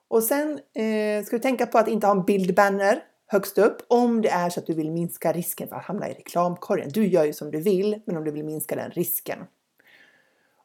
Och 0.09 0.22
sen 0.22 0.61
eh, 0.75 1.25
ska 1.25 1.37
du 1.37 1.42
tänka 1.42 1.66
på 1.66 1.79
att 1.79 1.88
inte 1.88 2.07
ha 2.07 2.14
en 2.14 2.25
bildbanner 2.25 3.03
högst 3.27 3.59
upp 3.59 3.83
om 3.88 4.22
det 4.22 4.29
är 4.29 4.51
så 4.51 4.61
att 4.61 4.66
du 4.66 4.75
vill 4.75 4.90
minska 4.90 5.33
risken 5.33 5.68
för 5.68 5.77
att 5.77 5.85
hamna 5.85 6.11
i 6.11 6.14
reklamkorgen. 6.14 6.88
Du 6.88 7.07
gör 7.07 7.25
ju 7.25 7.33
som 7.33 7.51
du 7.51 7.61
vill, 7.61 8.01
men 8.05 8.16
om 8.16 8.25
du 8.25 8.31
vill 8.31 8.44
minska 8.44 8.77
den 8.77 8.90
risken. 8.90 9.38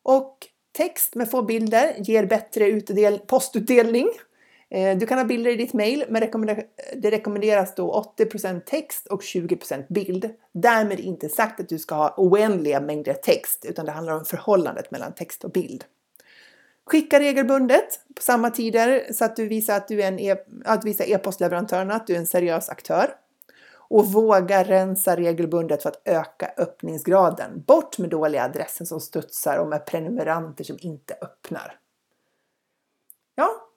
Och 0.04 0.48
text 0.72 1.16
med 1.16 1.32
få 1.32 1.42
bilder 1.42 1.94
ger 1.98 2.26
bättre 2.26 2.68
utdel 2.68 3.20
postutdelning. 3.20 4.10
Eh, 4.72 4.98
du 4.98 5.06
kan 5.06 5.18
ha 5.18 5.26
bilder 5.26 5.52
i 5.52 5.56
ditt 5.56 5.74
mail, 5.74 6.06
men 6.10 6.30
det 6.96 7.12
rekommenderas 7.12 7.76
då 7.76 8.14
80% 8.18 8.62
text 8.66 9.08
och 9.08 9.22
20% 9.22 9.86
bild. 9.90 10.30
Därmed 10.52 11.00
inte 11.00 11.30
sagt 11.30 11.60
att 11.60 11.70
du 11.70 11.80
ska 11.80 11.96
ha 11.96 12.14
oändliga 12.18 12.82
mängder 12.82 13.14
text, 13.14 13.66
utan 13.66 13.86
det 13.86 13.92
handlar 13.92 14.14
om 14.14 14.26
förhållandet 14.26 14.92
mellan 14.92 15.14
text 15.14 15.44
och 15.44 15.52
bild. 15.52 15.84
Skicka 16.86 17.20
regelbundet 17.20 18.00
på 18.16 18.22
samma 18.22 18.50
tider 18.50 19.14
så 19.14 19.26
att 19.26 19.36
du 19.36 19.48
visar 19.48 19.78
att 19.78 19.88
du 19.88 20.02
är 20.02 20.08
en 20.08 20.20
e 20.20 20.36
att 20.66 20.86
visa 20.86 21.04
e-postleverantörerna 21.04 21.94
att 21.94 22.08
du 22.08 22.14
är 22.14 22.18
en 22.18 22.28
seriös 22.28 22.70
aktör. 22.70 23.16
Och 23.74 24.06
våga 24.06 24.64
rensa 24.64 25.16
regelbundet 25.16 25.84
för 25.84 25.90
att 25.90 26.02
öka 26.06 26.52
öppningsgraden. 26.58 27.64
Bort 27.68 27.98
med 27.98 28.10
dåliga 28.10 28.44
adresser 28.44 28.86
som 28.86 29.00
studsar 29.00 29.58
och 29.58 29.68
med 29.68 29.86
prenumeranter 29.86 30.64
som 30.64 30.78
inte 30.80 31.14
öppnar. 31.22 31.80
Ja, 33.36 33.71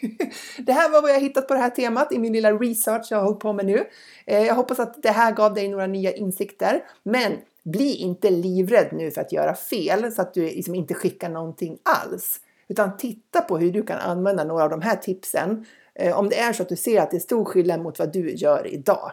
det 0.58 0.72
här 0.72 0.90
var 0.90 1.02
vad 1.02 1.10
jag 1.10 1.20
hittat 1.20 1.48
på 1.48 1.54
det 1.54 1.60
här 1.60 1.70
temat 1.70 2.12
i 2.12 2.18
min 2.18 2.32
lilla 2.32 2.52
research 2.52 3.06
jag 3.10 3.18
har 3.18 3.24
hållit 3.24 3.40
på 3.40 3.52
med 3.52 3.66
nu. 3.66 3.84
Eh, 4.26 4.46
jag 4.46 4.54
hoppas 4.54 4.80
att 4.80 5.02
det 5.02 5.10
här 5.10 5.32
gav 5.32 5.54
dig 5.54 5.68
några 5.68 5.86
nya 5.86 6.12
insikter. 6.12 6.84
Men 7.02 7.32
bli 7.62 7.94
inte 7.94 8.30
livrädd 8.30 8.88
nu 8.92 9.10
för 9.10 9.20
att 9.20 9.32
göra 9.32 9.54
fel 9.54 10.12
så 10.12 10.22
att 10.22 10.34
du 10.34 10.42
liksom 10.42 10.74
inte 10.74 10.94
skickar 10.94 11.28
någonting 11.28 11.78
alls. 11.82 12.40
Utan 12.68 12.96
titta 12.96 13.40
på 13.40 13.58
hur 13.58 13.72
du 13.72 13.82
kan 13.82 13.98
använda 13.98 14.44
några 14.44 14.64
av 14.64 14.70
de 14.70 14.82
här 14.82 14.96
tipsen 14.96 15.66
eh, 15.94 16.18
om 16.18 16.28
det 16.28 16.38
är 16.38 16.52
så 16.52 16.62
att 16.62 16.68
du 16.68 16.76
ser 16.76 17.00
att 17.00 17.10
det 17.10 17.16
är 17.16 17.20
stor 17.20 17.44
skillnad 17.44 17.80
mot 17.80 17.98
vad 17.98 18.12
du 18.12 18.34
gör 18.34 18.66
idag. 18.66 19.12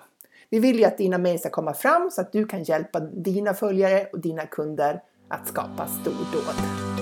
Vi 0.50 0.60
vill 0.60 0.80
ju 0.80 0.86
att 0.86 0.97
dina 0.97 1.17
mejl 1.17 1.39
ska 1.39 1.50
komma 1.50 1.73
fram 1.73 2.12
så 2.12 2.21
att 2.21 2.32
du 2.32 2.45
kan 2.45 2.63
hjälpa 2.63 3.00
dina 3.00 3.54
följare 3.54 4.08
och 4.13 4.19
dina 4.19 4.45
kunder 4.45 5.02
att 5.28 5.47
skapa 5.47 5.88
stordåd. 5.88 6.96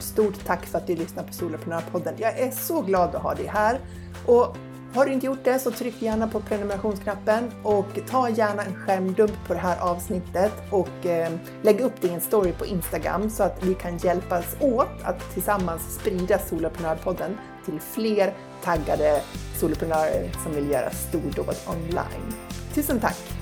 Stort, 0.00 0.34
stort 0.34 0.44
tack 0.46 0.66
för 0.66 0.78
att 0.78 0.86
du 0.86 0.96
lyssnar 0.96 1.22
på 1.22 1.32
Soloprenörpodden. 1.32 2.14
Jag 2.18 2.38
är 2.38 2.50
så 2.50 2.82
glad 2.82 3.14
att 3.14 3.22
ha 3.22 3.34
dig 3.34 3.46
här. 3.46 3.80
Och 4.26 4.56
har 4.94 5.06
du 5.06 5.12
inte 5.12 5.26
gjort 5.26 5.44
det 5.44 5.58
så 5.58 5.70
tryck 5.70 6.02
gärna 6.02 6.28
på 6.28 6.40
prenumerationsknappen 6.40 7.50
och 7.62 7.86
ta 8.08 8.28
gärna 8.28 8.62
en 8.62 8.74
skärmdump 8.74 9.32
på 9.46 9.54
det 9.54 9.60
här 9.60 9.80
avsnittet 9.80 10.52
och 10.70 11.06
eh, 11.06 11.32
lägg 11.62 11.80
upp 11.80 11.92
det 12.00 12.08
i 12.08 12.14
en 12.14 12.20
story 12.20 12.52
på 12.52 12.66
Instagram 12.66 13.30
så 13.30 13.42
att 13.42 13.64
vi 13.64 13.74
kan 13.74 13.98
hjälpas 13.98 14.56
åt 14.60 15.02
att 15.02 15.34
tillsammans 15.34 15.94
sprida 15.94 16.38
Soloprenörpodden 16.38 17.38
till 17.64 17.80
fler 17.80 18.34
taggade 18.64 19.22
soloprenörer 19.56 20.30
som 20.44 20.54
vill 20.54 20.70
göra 20.70 20.90
stordåd 20.90 21.56
online. 21.66 22.34
Tusen 22.74 23.00
tack! 23.00 23.37